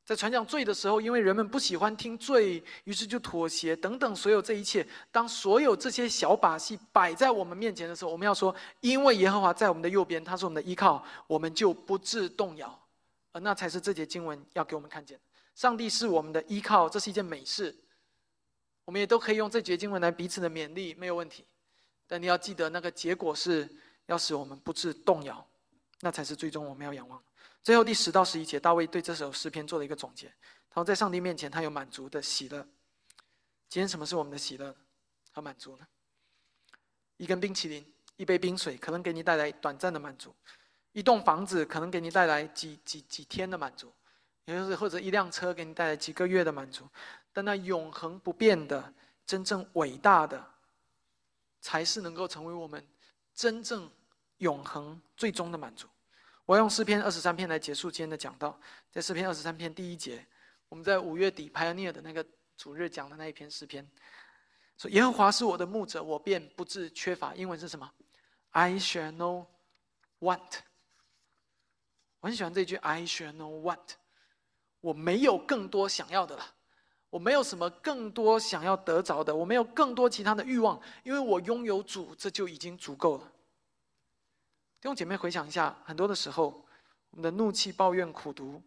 [0.04, 4.14] 在传讲罪的时候，因为人们不喜欢听罪，于是就妥协等等。
[4.14, 12.78] 所有这一切，当所有这些小把戏摆在我们面前的时候，我们要说：因为耶和华在我们的右边，他是我们的依靠，我们就不致动摇。
[13.32, 15.18] 而那才是这节经文要给我们看见：
[15.54, 17.74] 上帝是我们的依靠，这是一件美事。
[18.84, 21.46] 我们也都可以用这节经文来彼此的勉励，没有问题。
[22.06, 23.68] 但你要记得，那个结果是
[24.06, 25.46] 要使我们不致动摇，
[26.00, 27.22] 那才是最终我们要仰望。
[27.62, 30.28] 最后第十到十一节，大卫对这首诗篇做了一个总结。
[30.68, 32.66] 他说，在上帝面前，他有满足的喜乐。
[33.70, 34.76] 今天什么是我们的喜乐
[35.32, 35.86] 和满足呢？
[37.16, 40.30] 一根冰淇淋，一杯冰水，可能给你带来短暂的满足；
[40.92, 43.90] 一栋房子，可能给你带来几几几天的满足，
[44.44, 46.86] 也就是或者一辆车，给你带来几个月的满足。
[47.34, 48.94] 但那永恒不变的、
[49.26, 50.42] 真正伟大的，
[51.60, 52.82] 才是能够成为我们
[53.34, 53.90] 真正
[54.38, 55.88] 永恒最终的满足。
[56.46, 58.58] 我要用诗篇二十三篇来结束今天的讲道。
[58.92, 60.24] 在诗篇二十三篇第一节，
[60.68, 62.24] 我们在五月底 Pioneer 的那个
[62.56, 63.84] 主日讲的那一篇诗篇，
[64.78, 67.90] 说：“耶和华是我的牧者，我便不致缺乏。”英文是什么
[68.50, 69.46] ？I shall no
[70.20, 70.60] want。
[72.20, 73.94] 我很喜欢这句：“I shall no want。”
[74.80, 76.54] 我没有更多想要的了。
[77.14, 83.32] 我没有什么更多想要得着的，我没有更多其他的欲望，因为我拥有主，这就已经足够了。
[84.80, 86.66] 弟兄姐妹，回想一下，很多的时候，
[87.10, 88.60] 我们的怒气、抱怨、苦读，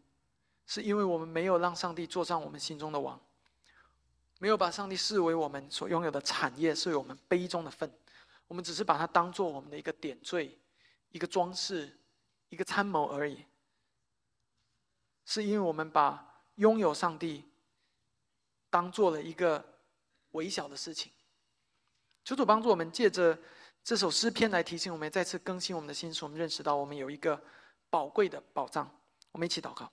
[0.65, 3.19] 是因为我们没有让上帝坐上我们心中的王。
[4.39, 7.91] 没有把上帝视为我们所拥有的产业，视为我们杯中的份。
[8.47, 10.57] 我们只是把它当做我们的一个点缀、
[11.09, 11.99] 一个装饰、
[12.47, 13.43] 一个参谋而已。
[15.25, 17.43] 是因为我们把拥有上帝
[18.69, 19.63] 当做了一个
[20.31, 21.11] 微小的事情。
[22.23, 23.37] 求主帮助我们，借着
[23.83, 27.41] 这首诗篇来提醒我们，再次更新我们的心，使我们认识到我们有一个
[27.89, 28.89] 宝贵的宝藏。
[29.31, 29.91] 我们一起祷告。